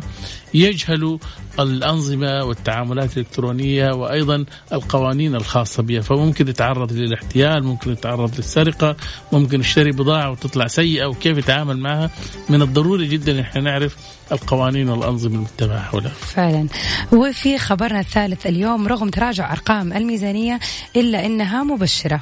يجهلوا 0.53 1.17
الأنظمة 1.59 2.43
والتعاملات 2.43 3.17
الإلكترونية 3.17 3.91
وأيضا 3.93 4.45
القوانين 4.73 5.35
الخاصة 5.35 5.83
بها. 5.83 6.01
فممكن 6.01 6.47
يتعرض 6.47 6.93
للاحتيال 6.93 7.63
ممكن 7.63 7.91
يتعرض 7.91 8.35
للسرقة 8.35 8.95
ممكن 9.31 9.59
يشتري 9.59 9.91
بضاعة 9.91 10.31
وتطلع 10.31 10.67
سيئة 10.67 11.05
وكيف 11.05 11.37
يتعامل 11.37 11.77
معها. 11.77 12.09
من 12.49 12.61
الضروري 12.61 13.07
جدا 13.07 13.41
إحنا 13.41 13.61
نعرف 13.61 13.97
القوانين 14.31 14.89
والأنظمة 14.89 15.35
المتبعة 15.35 15.79
حولها. 15.79 16.09
فعلا. 16.09 16.67
وفي 17.13 17.57
خبرنا 17.57 17.99
الثالث 17.99 18.47
اليوم 18.47 18.87
رغم 18.87 19.09
تراجع 19.09 19.51
أرقام 19.51 19.93
الميزانية 19.93 20.59
إلا 20.95 21.25
أنها 21.25 21.63
مبشرة. 21.63 22.19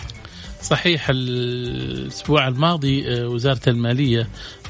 صحيح 0.61 1.07
الأسبوع 1.09 2.47
الماضي 2.47 3.07
آه، 3.07 3.27
وزارة 3.27 3.69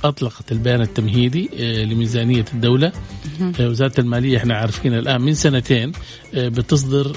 أطلقت 0.03 0.51
البيان 0.51 0.81
التمهيدي 0.81 1.49
آه، 1.59 1.83
لميزانية 1.83 2.45
الدولة. 2.53 2.91
آه، 3.59 3.67
وزارة 3.67 3.99
المالية 3.99 4.37
إحنا 4.37 4.55
عارفين 4.55 4.93
الآن 4.93 5.21
من 5.21 5.33
سنتين 5.33 5.91
بتصدر 6.33 7.15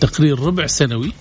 تقرير 0.00 0.40
ربع 0.40 0.66
سنوي 0.66 1.12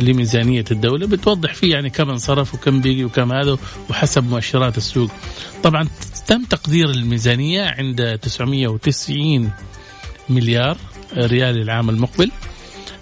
لميزانية 0.00 0.64
الدولة 0.70 1.06
بتوضح 1.06 1.54
فيه 1.54 1.72
يعني 1.72 1.90
كم 1.90 2.10
انصرف 2.10 2.54
وكم 2.54 2.80
بيجي 2.80 3.04
وكم 3.04 3.32
هذا 3.32 3.58
وحسب 3.90 4.30
مؤشرات 4.30 4.76
السوق. 4.76 5.10
طبعا 5.62 5.88
تم 6.26 6.44
تقدير 6.44 6.90
الميزانية 6.90 7.62
عند 7.62 8.18
990 8.22 9.50
مليار 10.28 10.76
ريال 11.16 11.62
العام 11.62 11.90
المقبل 11.90 12.30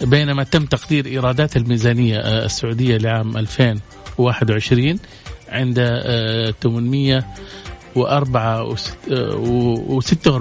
بينما 0.00 0.42
تم 0.42 0.64
تقدير 0.66 1.06
إيرادات 1.06 1.56
الميزانية 1.56 2.18
آه، 2.18 2.44
السعودية 2.44 2.96
لعام 2.96 3.36
2021 3.36 4.98
عند 5.48 5.78
800 6.62 7.24
و46 7.96 8.00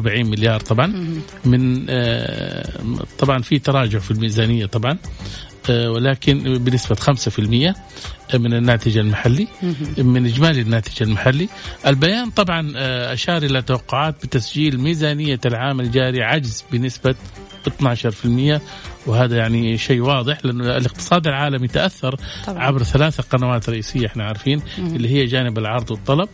مليار 0.08 0.60
طبعا. 0.60 1.20
من 1.46 1.86
آه، 1.90 2.70
طبعا 3.20 3.42
في 3.42 3.60
تراجع 3.60 4.00
في 4.00 4.12
الميزانية 4.12 4.66
طبعا 4.66 4.98
آه، 5.70 5.92
ولكن 5.92 6.58
بنسبة 6.58 6.96
5% 6.96 7.76
من 8.34 8.54
الناتج 8.54 8.98
المحلي 8.98 9.48
من 9.98 10.26
إجمالي 10.26 10.62
الناتج 10.62 11.04
المحلي. 11.04 11.50
البيان 11.88 12.30
طبعا 12.30 12.72
أشار 13.14 13.44
إلى 13.44 13.62
توقعات 13.62 14.26
بتسجيل 14.26 14.80
ميزانية 14.80 15.40
العام 15.46 15.80
الجاري 15.80 16.24
عجز 16.24 16.64
بنسبة 16.72 17.16
12% 17.68 18.62
وهذا 19.08 19.38
يعني 19.38 19.78
شيء 19.78 20.02
واضح 20.02 20.46
لأن 20.46 20.62
الاقتصاد 20.62 21.28
العالمي 21.28 21.68
تأثر 21.68 22.16
طبعا. 22.48 22.64
عبر 22.64 22.84
ثلاثة 22.84 23.24
قنوات 23.24 23.70
رئيسية 23.70 24.08
إحنا 24.08 24.24
عارفين 24.24 24.62
مم. 24.78 24.96
اللي 24.96 25.10
هي 25.10 25.26
جانب 25.26 25.58
العرض 25.58 25.92
والطلب 25.92 26.30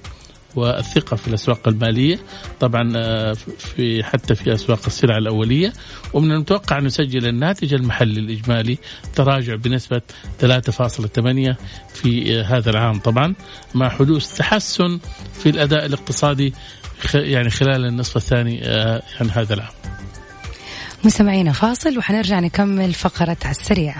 والثقة 0.55 1.15
في 1.15 1.27
الأسواق 1.27 1.67
المالية 1.67 2.19
طبعا 2.59 2.93
آه، 2.95 3.33
في 3.33 4.03
حتى 4.03 4.35
في 4.35 4.53
أسواق 4.53 4.79
السلع 4.87 5.17
الأولية 5.17 5.73
ومن 6.13 6.31
المتوقع 6.31 6.77
أن 6.77 6.85
يسجل 6.85 7.27
الناتج 7.27 7.73
المحلي 7.73 8.19
الإجمالي 8.19 8.77
تراجع 9.15 9.55
بنسبة 9.55 10.01
3.8 10.41 11.55
في 11.93 12.39
آه، 12.39 12.43
هذا 12.43 12.69
العام 12.69 12.99
طبعا 12.99 13.35
مع 13.75 13.89
حدوث 13.89 14.37
تحسن 14.37 14.99
في 15.33 15.49
الأداء 15.49 15.85
الاقتصادي 15.85 16.53
يعني 17.13 17.49
خلال 17.49 17.85
النصف 17.85 18.17
الثاني 18.17 18.61
آه، 18.63 19.01
يعني 19.19 19.31
هذا 19.31 19.53
العام 19.53 19.80
مستمعينا 21.03 21.51
فاصل 21.51 21.97
وحنرجع 21.97 22.39
نكمل 22.39 22.93
فقرة 22.93 23.37
على 23.45 23.51
السريع. 23.51 23.95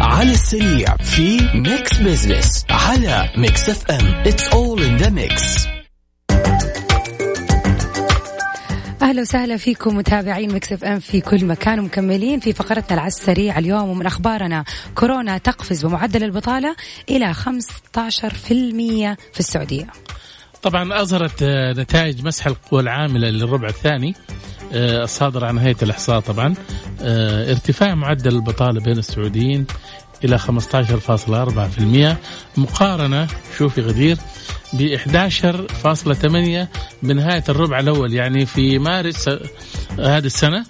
على 0.00 0.30
السريع 0.30 0.96
في 0.96 1.38
Mix 1.54 1.98
Business 1.98 2.64
على 2.70 3.32
Mix 3.36 3.68
FM 3.68 4.06
it's 4.26 4.48
all 4.48 4.82
in 4.82 4.96
the 4.96 5.10
mix 5.10 5.66
أهلا 9.02 9.20
وسهلا 9.20 9.56
فيكم 9.56 9.96
متابعين 9.96 10.54
Mix 10.54 10.72
FM 10.72 10.98
في 11.00 11.20
كل 11.20 11.44
مكان 11.44 11.78
ومكملين 11.80 12.40
في 12.40 12.52
فقرتنا 12.52 12.94
على 12.94 13.20
السريع 13.30 13.58
اليوم. 13.58 13.88
ومن 13.88 14.06
أخبارنا 14.06 14.64
كورونا 14.94 15.38
تقفز 15.38 15.86
بمعدل 15.86 16.24
البطالة 16.24 16.76
إلى 17.10 17.34
15% 17.34 17.38
في 19.32 19.40
السعودية. 19.40 19.86
طبعا 20.62 21.02
أظهرت 21.02 21.42
آه، 21.42 21.72
نتائج 21.72 22.24
مسح 22.26 22.46
القوى 22.46 22.80
العاملة 22.80 23.28
للربع 23.28 23.68
الثاني 23.68 24.14
آه، 24.72 25.04
الصادر 25.04 25.44
عن 25.44 25.58
هيئة 25.58 25.76
الإحصاء 25.82 26.20
طبعا. 26.20 26.54
آه، 27.02 27.50
ارتفاع 27.50 27.94
معدل 27.94 28.34
البطالة 28.34 28.80
بين 28.80 28.98
السعوديين 28.98 29.66
إلى 30.24 30.38
15.4% 30.38 32.16
مقارنة 32.56 33.26
شوفي 33.58 33.80
غدير 33.80 34.16
ب 34.72 34.96
11.8 34.96 36.66
بنهايه 37.02 37.44
الربع 37.48 37.80
الأول 37.80 38.14
يعني 38.14 38.46
في 38.46 38.78
مارس 38.78 39.28
هذه 39.98 40.26
السنة 40.26 40.64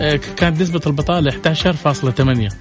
آه، 0.00 0.16
كانت 0.36 0.60
نسبة 0.62 0.80
البطالة 0.86 1.30
11.8 1.30 2.54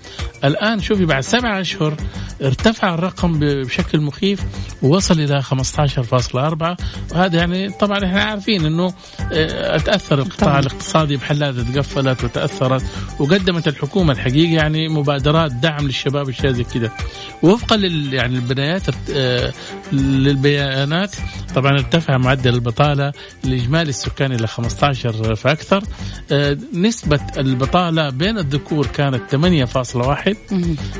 الآن 0.43 0.81
شوفي 0.81 1.05
بعد 1.05 1.23
سبعة 1.23 1.62
أشهر 1.62 1.97
ارتفع 2.41 2.93
الرقم 2.93 3.39
بشكل 3.39 4.01
مخيف 4.01 4.41
ووصل 4.81 5.19
إلى 5.19 5.41
15.4 5.41 6.77
وهذا 7.12 7.38
يعني 7.38 7.69
طبعا 7.69 7.97
إحنا 7.97 8.23
عارفين 8.23 8.65
إنه 8.65 8.93
آه، 9.34 9.77
تاثر 9.77 10.19
القطاع 10.19 10.60
الاقتصادي 10.60 11.17
محلات 11.17 11.55
تقفلت 11.55 12.23
وتأثرت 12.23 12.84
وقدمت 13.19 13.67
الحكومة 13.67 14.13
الحقيقة 14.13 14.53
يعني 14.53 14.88
مبادرات 14.88 15.51
دعم 15.51 15.86
للشباب 15.86 16.29
الشيء 16.29 16.51
زي 16.51 16.63
كذا 16.63 16.91
وفقا 17.43 17.77
لل 17.77 18.13
يعني 18.13 18.36
البنايات 18.36 18.84
آه، 19.13 19.53
للبيانات 20.86 21.15
طبعا 21.56 21.71
ارتفع 21.71 22.17
معدل 22.17 22.54
البطالة 22.54 23.12
الاجمالي 23.45 23.89
السكاني 23.89 24.36
إلى 24.36 24.48
15 24.48 25.36
فأكثر. 25.36 25.84
آه، 26.32 26.58
نسبة 26.74 27.19
البطالة 27.38 28.10
بين 28.10 28.38
الذكور 28.38 28.88
كانت 28.88 29.21
8.1 29.32 30.36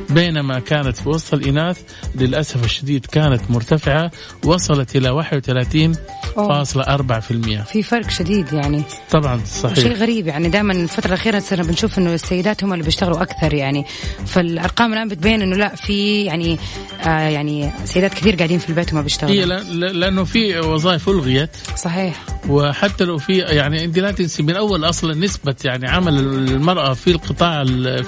بينما 0.10 0.60
كانت 0.60 0.98
في 0.98 1.10
وسط 1.10 1.34
الإناث 1.34 1.80
للأسف 2.15 2.65
الشديد 2.65 3.06
كانت 3.06 3.52
مرتفعة 3.52 4.12
وصلت 4.45 4.95
إلى 4.95 5.10
31.4% 5.10 7.63
في 7.63 7.84
فرق 7.84 8.10
شديد 8.10 8.54
يعني. 8.54 8.84
طبعا 9.12 9.41
صحيح. 9.45 9.76
شيء 9.76 9.93
غريب 9.93 10.28
يعني. 10.28 10.50
دائما 10.50 10.74
الفترة 10.74 11.08
الأخيرة 11.08 11.39
صرنا 11.39 11.63
بنشوف 11.63 12.00
إنه 12.00 12.13
السيدات 12.13 12.63
هم 12.63 12.74
اللي 12.74 12.84
بيشتغلوا 12.84 13.21
أكثر 13.21 13.54
يعني. 13.54 13.86
فالأرقام 14.26 14.93
الآن 14.93 15.08
بتبين 15.08 15.41
إنه 15.41 15.56
لا 15.56 15.76
في 15.76 16.24
يعني 16.24 16.60
آه 17.06 17.19
يعني 17.30 17.71
سيدات 17.86 18.13
كثير 18.13 18.36
قاعدين 18.36 18.60
في 18.60 18.69
البيت 18.69 18.93
وما 18.93 19.02
بيشتغلوا. 19.02 19.36
هي 19.36 19.43
لأنه 19.79 20.23
في 20.23 20.59
وظائف 20.59 21.09
ألغيت. 21.09 21.49
صحيح. 21.75 22.25
وحتى 22.49 23.03
لو 23.03 23.17
في 23.17 23.38
يعني 23.38 23.85
أنت 23.85 23.99
لا 23.99 24.11
تنسي 24.11 24.43
من 24.43 24.55
أول 24.55 24.85
أصلا 24.85 25.15
نسبة 25.15 25.55
يعني 25.65 25.88
عمل 25.88 26.19
المرأة 26.19 26.93
في 26.93 27.11
القطاع 27.11 27.63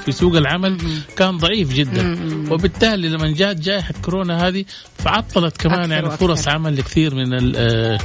في 0.05 0.11
سوق 0.11 0.35
العمل 0.35 0.77
كان 1.15 1.37
ضعيف 1.37 1.73
جدا. 1.73 2.17
وبالتالي 2.51 3.09
لما 3.09 3.31
جاءت 3.31 3.59
جائحة 3.59 3.93
كورونا 4.05 4.47
هذه 4.47 4.65
فعطلت 4.97 5.57
كمان 5.57 5.91
يعني 5.91 6.09
فرص 6.09 6.47
عمل 6.47 6.77
لكثير 6.77 7.15
من 7.15 7.55
آه، 7.55 7.99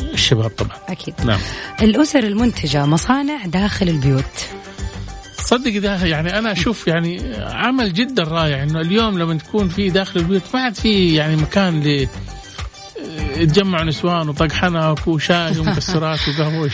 الشباب 0.00 0.50
طبعا. 0.50 0.76
أكيد. 0.88 1.14
نعم. 1.24 1.40
الأسر 1.82 2.18
المنتجة 2.18 2.86
مصانع 2.86 3.46
داخل 3.46 3.88
البيوت. 3.88 4.48
صدق 5.46 5.78
ده 5.78 6.04
يعني 6.04 6.38
أنا 6.38 6.52
أشوف 6.52 6.88
يعني 6.88 7.34
عمل 7.38 7.92
جدا 7.92 8.22
رائع 8.22 8.62
إنه 8.62 8.80
اليوم 8.80 9.18
لما 9.18 9.34
تكون 9.34 9.68
في 9.68 9.90
داخل 9.90 10.20
البيوت 10.20 10.42
ما 10.54 10.60
عاد 10.60 10.74
في 10.74 11.14
يعني 11.14 11.36
مكان 11.36 11.80
ل 11.82 12.08
يتجمعوا 13.36 13.84
نسوان 13.84 14.28
وطق 14.28 14.52
حنك 14.52 15.08
وشاي 15.08 15.58
ومكسرات 15.58 16.18
وقهوة 16.28 16.70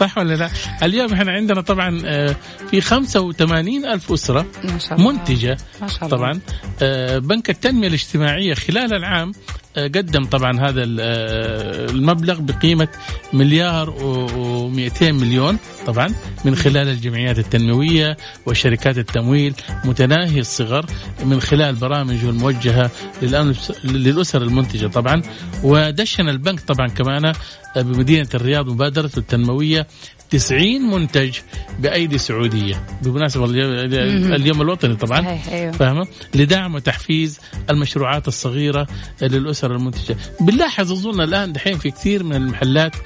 صح 0.00 0.18
ولا 0.18 0.34
لا؟ 0.34 0.50
اليوم 0.82 1.12
إحنا 1.12 1.32
عندنا 1.32 1.60
طبعا 1.60 2.02
آه، 2.04 2.36
في 2.70 2.80
85 2.80 3.84
ألف 3.84 4.12
أسرة 4.12 4.46
ما 4.64 4.78
شاء 4.78 4.98
الله. 4.98 5.12
منتجة 5.12 5.56
ما 5.82 5.88
شاء 5.88 6.04
الله. 6.04 6.16
طبعا 6.16 6.40
آه، 6.82 7.18
بنك 7.18 7.50
التنمية 7.50 7.88
الاجتماعية 7.88 8.54
خلال 8.54 8.94
العام 8.94 9.32
قدم 9.76 10.24
طبعا 10.24 10.60
هذا 10.60 10.82
آه، 11.00 11.90
المبلغ 11.90 12.40
بقيمة 12.40 12.88
مليار 13.32 13.90
و200 13.90 15.02
مليون 15.02 15.58
طبعا 15.86 16.08
من 16.44 16.56
خلال 16.56 16.88
الجمعيات 16.88 17.38
التنموية 17.38 18.16
وشركات 18.46 18.98
التمويل 18.98 19.54
متناهي 19.84 20.40
الصغر 20.40 20.86
من 21.24 21.40
خلال 21.40 21.74
برامجه 21.74 22.30
الموجهة 22.30 22.90
للأسر 23.84 24.42
المنتجة 24.42 24.86
طبعا. 24.86 25.22
ودشن 25.62 26.28
البنك 26.28 26.60
طبعا 26.60 26.88
كمان 26.88 27.24
آه، 27.24 27.34
بمدينة 27.76 28.28
الرياض 28.34 28.68
مبادرته 28.68 29.18
التنموية 29.18 29.86
90 30.30 30.82
منتج 30.82 31.38
بأيدي 31.78 32.18
سعودية. 32.18 32.86
بمناسبة 33.02 33.44
اليوم, 33.44 34.62
الوطني 34.62 34.96
طبعا. 34.96 35.20
صحيح 35.20 35.48
أيوه. 35.48 35.72
فاهمة؟ 35.72 36.06
لدعم 36.34 36.74
وتحفيز 36.74 37.40
المشروعات 37.70 38.28
الصغيرة 38.28 38.86
للأسر 39.22 39.76
المنتجة. 39.76 40.16
بنلاحظ 40.40 40.92
اظن 40.92 41.20
الآن 41.20 41.52
دحين 41.52 41.78
في 41.78 41.90
كثير 41.90 42.24
من 42.24 42.36
المحلات 42.36 42.96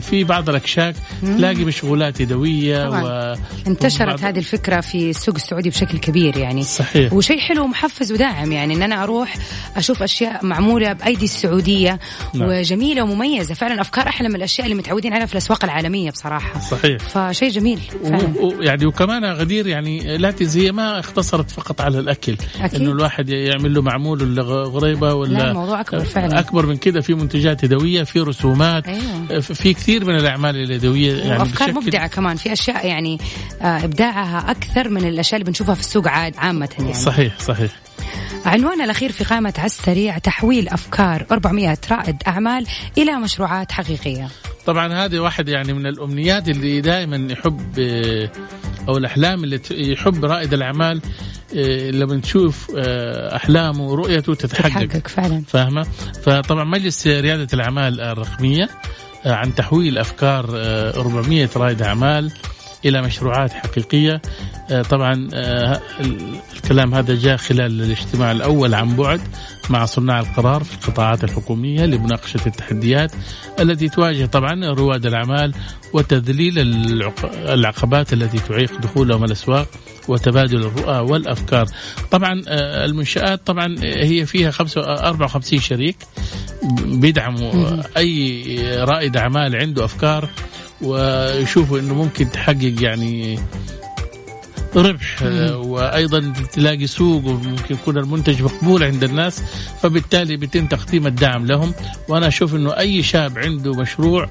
في 0.00 0.24
بعض 0.24 0.48
الأكشاك 0.48 0.94
تلاقي 1.22 1.64
مشغولات 1.64 2.20
يدوية 2.20 2.86
طبعاً. 2.88 3.02
و 3.34 3.36
انتشرت 3.66 4.22
هذه 4.24 4.38
الفكرة 4.38 4.80
في 4.80 5.10
السوق 5.10 5.34
السعودي 5.34 5.70
بشكل 5.70 5.98
كبير 5.98 6.36
يعني 6.36 6.62
صحيح 6.62 7.12
وشيء 7.12 7.38
حلو 7.38 7.64
ومحفز 7.64 8.12
وداعم 8.12 8.52
يعني 8.52 8.74
إن 8.74 8.82
أنا 8.82 9.02
أروح 9.02 9.36
أشوف 9.76 10.02
أشياء 10.02 10.46
معمولة 10.46 10.92
بأيدي 10.92 11.24
السعودية 11.24 11.98
نعم. 12.34 12.48
وجميلة 12.48 13.02
ومميزة 13.02 13.54
فعلا 13.54 13.80
أفكار 13.80 14.08
أحلى 14.08 14.28
من 14.28 14.34
الأشياء 14.36 14.66
اللي 14.66 14.78
متعودين 14.78 15.12
عليها 15.12 15.26
في 15.26 15.32
الأسواق 15.32 15.64
العالمية 15.64 16.10
بصراحة 16.10 16.60
صحيح 16.60 16.98
فشيء 17.02 17.50
جميل 17.50 17.80
فعلا 18.04 18.24
و- 18.40 18.46
و- 18.46 18.62
يعني 18.62 18.86
وكمان 18.86 19.24
غدير 19.24 19.66
يعني 19.66 20.16
لا 20.16 20.34
هي 20.54 20.72
ما 20.72 20.98
اختصرت 21.00 21.50
فقط 21.50 21.80
على 21.80 21.98
الأكل 21.98 22.36
أكيد. 22.60 22.80
إنه 22.80 22.90
الواحد 22.92 23.28
يعمل 23.28 23.74
له 23.74 23.82
معمول 23.82 24.22
ولا 24.22 24.42
غريبة 24.42 25.14
ولا 25.14 25.32
لا، 25.32 25.50
الموضوع 25.50 25.80
أكبر 25.80 26.04
فعلاً. 26.04 26.38
أكبر 26.38 26.66
من 26.66 26.76
كده 26.76 27.00
في 27.00 27.14
منتجات 27.14 27.62
يدوية 27.64 28.02
في 28.02 28.20
رسومات 28.20 28.88
أيوة. 28.88 29.40
في 29.40 29.54
كثير 29.68 30.04
من 30.04 30.16
الأعمال 30.16 30.56
اليدوية 30.56 31.16
يعني 31.16 31.38
وأفكار 31.38 31.68
بشكل- 31.70 31.80
مبدعة 31.84 32.06
كمان. 32.06 32.36
في 32.36 32.52
أشياء 32.52 32.86
يعني 32.86 33.18
آه، 33.62 33.84
إبداعها 33.84 34.50
أكثر 34.50 34.88
من 34.88 35.04
الأشياء 35.08 35.40
اللي 35.40 35.50
بنشوفها 35.50 35.74
في 35.74 35.80
السوق 35.80 36.08
عاد 36.08 36.34
عامة 36.38 36.68
يعني. 36.78 36.94
صحيح 36.94 37.38
صحيح. 37.40 37.70
عنواننا 38.44 38.84
الأخير 38.84 39.12
في 39.12 39.24
قائمة 39.24 39.54
على 39.58 39.66
السريع 39.66 40.18
تحويل 40.18 40.68
أفكار 40.68 41.26
400 41.32 41.78
رائد 41.90 42.16
أعمال 42.26 42.66
إلى 42.98 43.12
مشروعات 43.16 43.72
حقيقية. 43.72 44.28
طبعا 44.66 45.04
هذه 45.04 45.18
واحد 45.18 45.48
يعني 45.48 45.72
من 45.72 45.86
الأمنيات 45.86 46.48
اللي 46.48 46.80
دائما 46.80 47.32
يحب 47.32 47.78
آه، 47.78 48.30
أو 48.88 48.96
الأحلام 48.96 49.44
اللي 49.44 49.60
يحب 49.70 50.24
رائد 50.24 50.52
الأعمال 50.54 51.00
آه، 51.56 51.90
لما 51.90 52.16
نشوف 52.16 52.70
أحلامه 53.36 53.82
ورؤيته 53.84 54.34
تتحقق. 54.34 54.86
تتحقق 54.86 55.08
فعلا. 55.08 55.42
فاهمة؟ 55.48 55.86
فطبعا 56.22 56.64
مجلس 56.64 57.06
ريادة 57.06 57.48
الأعمال 57.54 58.00
الرقمية 58.00 58.64
آه، 58.64 58.68
عن 59.26 59.54
تحويل 59.54 59.98
أفكار 59.98 60.50
آه، 60.54 60.96
400 61.00 61.48
رائد 61.56 61.82
أعمال 61.82 62.32
إلى 62.84 63.02
مشروعات 63.02 63.52
حقيقية 63.52 64.22
آه، 64.70 64.82
طبعا 64.82 65.28
آه، 65.34 65.80
ال- 66.00 66.34
الكلام 66.56 66.94
هذا 66.94 67.14
جاء 67.14 67.36
خلال 67.36 67.82
الاجتماع 67.82 68.32
الأول 68.32 68.74
عن 68.74 68.96
بعد 68.96 69.20
مع 69.70 69.84
صناع 69.84 70.20
القرار 70.20 70.64
في 70.64 70.74
القطاعات 70.74 71.24
الحكومية 71.24 71.84
لمناقشة 71.86 72.40
التحديات 72.46 73.12
التي 73.60 73.88
تواجه 73.88 74.26
طبعا 74.26 74.64
رواد 74.74 75.06
الأعمال 75.06 75.54
وتذليل 75.92 76.58
العق- 76.58 77.30
العقبات 77.50 78.12
التي 78.12 78.38
تعيق 78.38 78.80
دخولهم 78.80 79.24
الأسواق 79.24 79.68
وتبادل 80.08 80.56
الرؤى 80.56 80.98
والأفكار. 81.10 81.66
طبعا 82.10 82.42
آه، 82.48 82.84
المنشآت 82.84 83.46
طبعا 83.46 83.76
هي 83.82 84.26
فيها 84.26 84.50
خمسة- 84.50 84.78
54 84.78 85.60
شريك 85.60 85.96
بيدعموا 86.86 87.82
أي 87.96 88.44
رائد 88.84 89.16
أعمال 89.16 89.56
عنده 89.56 89.84
أفكار 89.84 90.28
ويشوفوا 90.82 91.78
إنه 91.78 91.94
ممكن 91.94 92.30
تحقق 92.30 92.74
يعني 92.82 93.38
ربح 94.76 95.22
آه، 95.22 95.56
وأيضا 95.56 96.32
تلاقي 96.52 96.86
سوق 96.86 97.24
وممكن 97.24 97.74
يكون 97.74 97.98
المنتج 97.98 98.42
مقبول 98.42 98.84
عند 98.84 99.04
الناس 99.04 99.42
فبالتالي 99.82 100.36
بيتم 100.36 100.66
تقديم 100.66 101.06
الدعم 101.06 101.46
لهم. 101.46 101.74
وأنا 102.08 102.28
أشوف 102.28 102.54
إنه 102.54 102.78
أي 102.78 103.02
شاب 103.02 103.38
عنده 103.38 103.72
مشروع 103.72 104.28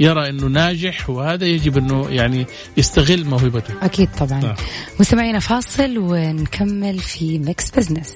يرى 0.00 0.28
إنه 0.28 0.46
ناجح 0.46 1.10
وهذا 1.10 1.44
يجب 1.44 1.78
إنه 1.78 2.06
يعني 2.10 2.46
يستغل 2.76 3.24
موهبته. 3.24 3.74
أكيد 3.82 4.08
طبعا. 4.18 4.40
نعم. 4.40 4.54
مستمعينا 5.00 5.38
فاصل 5.38 5.98
ونكمل 5.98 6.98
في 6.98 7.38
Mix 7.38 7.70
Business 7.70 8.14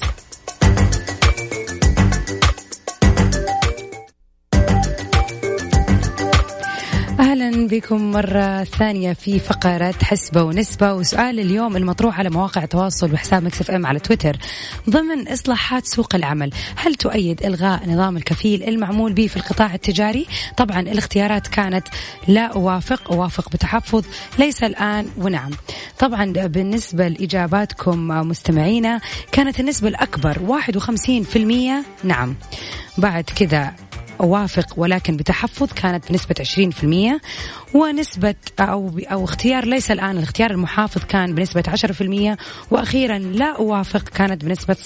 أهلا 7.31 7.67
بكم 7.67 8.11
مرة 8.11 8.65
ثانية 8.65 9.13
في 9.13 9.39
فقره 9.39 9.95
حسبة 10.03 10.43
ونسبة. 10.43 10.95
وسؤال 10.95 11.41
اليوم 11.41 11.77
المطروح 11.77 12.19
على 12.19 12.31
مواقع 12.31 12.63
التواصل 12.63 13.13
وحساب 13.13 13.43
Mix 13.43 13.61
FM 13.61 13.87
على 13.87 13.99
تويتر 13.99 14.37
ضمن 14.91 15.29
إصلاحات 15.29 15.87
سوق 15.87 16.15
العمل. 16.15 16.51
هل 16.77 16.95
تؤيد 16.95 17.47
إلغاء 17.47 17.89
نظام 17.89 18.17
الكفيل 18.17 18.63
المعمول 18.63 19.13
به 19.13 19.27
في 19.27 19.37
القطاع 19.37 19.75
التجاري؟ 19.75 20.27
طبعا 20.57 20.81
الاختيارات 20.81 21.47
كانت 21.47 21.89
لا 22.29 22.47
أوافق 22.47 23.13
أوافق 23.13 23.49
بتحفظ 23.49 24.05
ليس 24.39 24.63
الآن 24.63 25.07
ونعم. 25.19 25.51
طبعا 25.99 26.33
بالنسبة 26.33 27.09
لإجاباتكم 27.09 28.09
مستمعينا 28.09 29.01
كانت 29.33 29.61
النسبة 29.61 29.89
الأكبر 29.89 30.39
51% 30.39 31.85
نعم. 32.05 32.35
بعد 32.99 33.25
كذا 33.25 33.75
أوافق 34.21 34.67
ولكن 34.77 35.17
بتحفظ 35.17 35.69
كانت 35.73 36.13
بنسبة 36.13 36.35
20% 37.21 37.21
ونسبة 37.75 38.35
أو 38.61 39.01
أو 39.13 39.25
اختيار 39.25 39.65
ليس 39.65 39.91
الآن 39.91 40.19
الاختيار 40.19 40.51
المحافظ 40.51 41.03
كان 41.05 41.35
بنسبة 41.35 41.63
10% 42.35 42.39
وأخيرا 42.71 43.19
لا 43.19 43.57
أوافق 43.57 44.09
كانت 44.09 44.45
بنسبة 44.45 44.77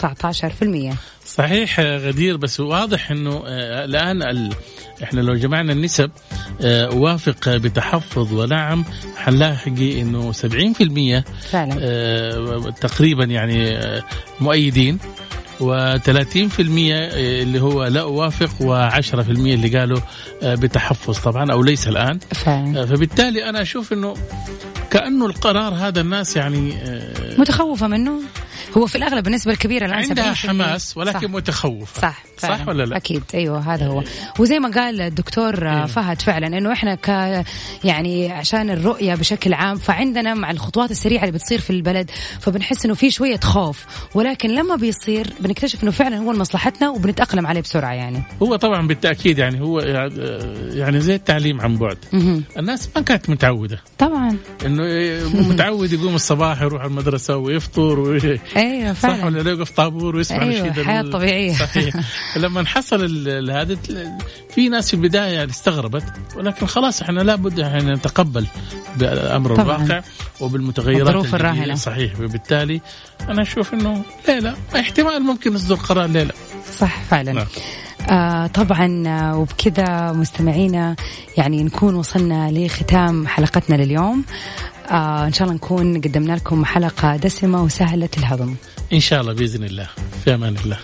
19% 0.92 0.94
صحيح 1.27 1.81
غدير 1.81 2.37
بس 2.37 2.61
واضح 2.61 3.11
إنه 3.11 3.42
آه، 3.47 3.85
الآن 3.85 4.23
ال... 4.23 4.51
إحنا 5.03 5.20
لو 5.20 5.35
جمعنا 5.35 5.73
النسب 5.73 6.11
آه، 6.62 6.87
أوافق 6.87 7.49
بتحفظ 7.49 8.33
ونعم 8.33 8.85
حنلاقي 9.16 10.01
إنه 10.01 10.33
70% 10.33 10.37
فعلا. 11.51 11.77
آه، 11.81 12.70
تقريبا 12.81 13.25
يعني 13.25 13.79
مؤيدين. 14.40 14.99
و30% 15.61 16.61
اللي 16.61 17.61
هو 17.62 17.85
لا 17.85 18.01
أوافق 18.01 18.51
و10% 18.59 19.14
اللي 19.29 19.79
قالوا 19.79 19.99
آه، 20.43 20.55
بتحفظ 20.55 21.19
طبعا 21.19 21.53
أو 21.53 21.62
ليس 21.62 21.88
الآن. 21.88 22.19
فعلا 22.19 22.83
آه، 22.83 22.85
فبالتالي 22.85 23.49
أنا 23.49 23.62
أشوف 23.62 23.93
إنه 23.93 24.14
كأنه 24.90 25.27
القرار 25.27 25.75
هذا 25.75 26.01
الناس 26.01 26.37
يعني 26.37 26.75
آه، 26.75 27.40
متخوفة 27.40 27.87
منه؟ 27.87 28.21
هو 28.76 28.87
في 28.87 28.94
الأغلب 28.94 29.26
النسبة 29.26 29.52
الكبيرة 29.52 29.87
الآن 29.87 30.04
عندها 30.04 30.34
70% 30.34 30.37
حماس 30.37 30.96
ولكن 30.96 31.18
صح. 31.18 31.24
متخوفة 31.34 32.00
صح 32.02 32.24
فعلا. 32.37 32.56
صح 32.56 32.68
ولا 32.68 32.82
لا؟ 32.82 32.96
أكيد 32.96 33.22
أيوه 33.34 33.74
هذا 33.74 33.87
هو 33.87 34.02
وزي 34.38 34.58
ما 34.58 34.68
قال 34.68 35.00
الدكتور 35.00 35.68
إيه. 35.68 35.87
فهد 35.87 36.22
فعلا 36.22 36.46
إنه 36.46 36.72
إحنا 36.72 36.94
ك 36.94 37.08
يعني 37.84 38.32
عشان 38.32 38.70
الرؤية 38.70 39.14
بشكل 39.14 39.54
عام 39.54 39.76
فعندنا 39.76 40.34
مع 40.34 40.50
الخطوات 40.50 40.90
السريعة 40.90 41.20
اللي 41.20 41.32
بتصير 41.32 41.60
في 41.60 41.70
البلد 41.70 42.10
فبنحس 42.40 42.84
إنه 42.84 42.94
في 42.94 43.10
شوية 43.10 43.40
خوف 43.40 43.84
ولكن 44.14 44.50
لما 44.50 44.76
بيصير 44.76 45.26
بنكتشف 45.40 45.82
إنه 45.82 45.90
فعلا 45.90 46.16
هو 46.16 46.32
لمصلحتنا 46.32 46.88
وبنتأقلم 46.88 47.46
عليه 47.46 47.60
بسرعة 47.60 47.92
يعني 47.92 48.22
هو 48.42 48.56
طبعا 48.56 48.87
بالتأكيد 48.87 49.38
يعني 49.38 49.60
هو 49.60 49.80
يعني 50.74 51.00
زي 51.00 51.14
التعليم 51.14 51.60
عن 51.60 51.76
بعد. 51.76 51.98
الناس 52.58 52.88
ما 52.96 53.02
كانت 53.02 53.30
متعودة 53.30 53.80
طبعا 53.98 54.37
إنه 54.66 54.82
متعود 55.48 55.92
يقوم 55.92 56.14
الصباح 56.14 56.62
يروح 56.62 56.84
المدرسة 56.84 57.37
ويفطر 57.37 58.00
وي... 58.00 58.40
أيوه 58.70 58.92
صح 58.92 58.98
فعلا 59.00 59.24
ولا 59.24 59.40
لا 59.42 59.50
يوقف 59.50 59.70
طابور 59.70 60.16
ويسمع 60.16 60.42
أيوة، 60.42 60.68
نشيد 60.68 60.85
حياة 60.85 61.00
ال- 61.00 61.11
طبيعية. 61.12 61.53
صحيح 61.53 61.94
لما 62.37 62.66
حصل 62.66 63.29
هذا 63.50 63.77
في 64.55 64.68
ناس 64.68 64.88
في 64.90 64.94
البداية 64.94 65.33
يعني 65.33 65.50
استغربت 65.50 66.05
ولكن 66.37 66.66
خلاص 66.66 67.03
إحنا 67.03 67.20
لابد 67.20 67.59
يعني 67.59 67.92
نتقبل 67.92 68.46
بأمر 68.96 69.57
طبعاً. 69.57 69.77
الواقع 69.85 70.03
وبالمتغيرات 70.40 71.09
الظروف. 71.14 71.35
الراهنة. 71.35 71.74
صحيح 71.74 72.20
وبالتالي 72.20 72.81
أنا 73.29 73.42
أشوف 73.42 73.74
إنه 73.74 74.03
لا 74.29 74.40
لا 74.40 74.55
احتمال 74.81 75.22
ممكن 75.22 75.55
نصدر 75.55 75.74
قرار 75.74 76.07
لا 76.07 76.24
لا 76.24 76.33
صح 76.79 77.03
فعلا 77.03 77.33
نعم. 77.33 77.46
آه 78.11 78.46
طبعا 78.46 79.05
آه، 79.07 79.37
وبكذا 79.38 80.12
مستمعينا 80.12 80.96
يعني 81.38 81.62
نكون 81.64 81.94
وصلنا 81.94 82.50
لختام 82.53 83.27
حلقتنا 83.27 83.77
لليوم 83.77 84.24
آه 84.90 85.27
إن 85.27 85.33
شاء 85.33 85.42
الله 85.49 85.55
نكون 85.55 86.01
قدمنا 86.01 86.33
لكم 86.33 86.64
حلقة 86.64 87.16
دسمة 87.16 87.62
وسهلة 87.62 88.09
الهضم. 88.18 88.55
إن 88.92 89.01
شاء 89.01 89.20
الله 89.20 89.33
بإذن 89.33 89.64
الله. 89.64 89.88
في 90.25 90.35
أمان 90.35 90.57
الله. 90.64 90.79